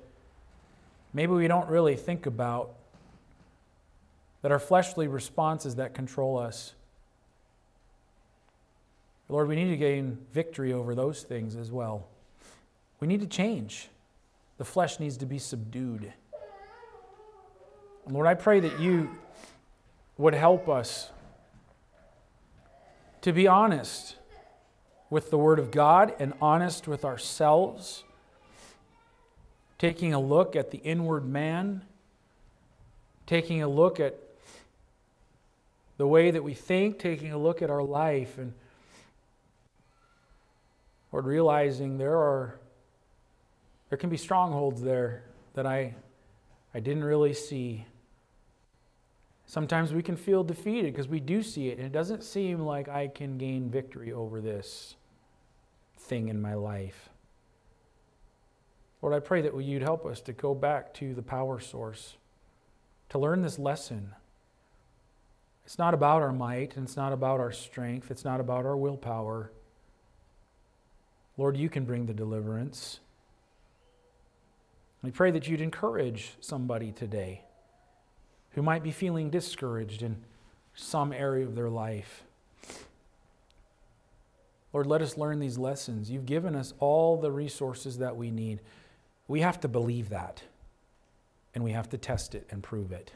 [1.12, 2.74] maybe we don't really think about,
[4.42, 6.72] that are fleshly responses that control us.
[9.28, 12.06] Lord, we need to gain victory over those things as well.
[13.00, 13.88] We need to change.
[14.58, 16.12] The flesh needs to be subdued.
[18.08, 19.10] Lord, I pray that you
[20.16, 21.10] would help us
[23.20, 24.16] to be honest
[25.10, 28.04] with the Word of God and honest with ourselves
[29.78, 31.82] taking a look at the inward man,
[33.26, 34.18] taking a look at
[35.98, 38.52] the way that we think, taking a look at our life, and
[41.12, 42.58] Lord, realizing there are
[43.96, 45.22] there can be strongholds there
[45.54, 45.94] that I
[46.74, 47.86] I didn't really see.
[49.46, 52.90] Sometimes we can feel defeated because we do see it, and it doesn't seem like
[52.90, 54.96] I can gain victory over this
[55.96, 57.08] thing in my life.
[59.00, 62.18] Lord, I pray that you'd help us to go back to the power source,
[63.08, 64.14] to learn this lesson.
[65.64, 68.76] It's not about our might, and it's not about our strength, it's not about our
[68.76, 69.52] willpower.
[71.38, 73.00] Lord, you can bring the deliverance.
[75.06, 77.42] We pray that you'd encourage somebody today
[78.50, 80.16] who might be feeling discouraged in
[80.74, 82.24] some area of their life.
[84.72, 86.10] Lord, let us learn these lessons.
[86.10, 88.62] You've given us all the resources that we need.
[89.28, 90.42] We have to believe that,
[91.54, 93.12] and we have to test it and prove it.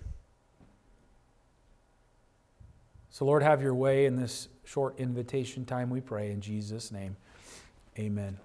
[3.11, 6.31] So, Lord, have your way in this short invitation time, we pray.
[6.31, 7.17] In Jesus' name,
[7.99, 8.37] amen.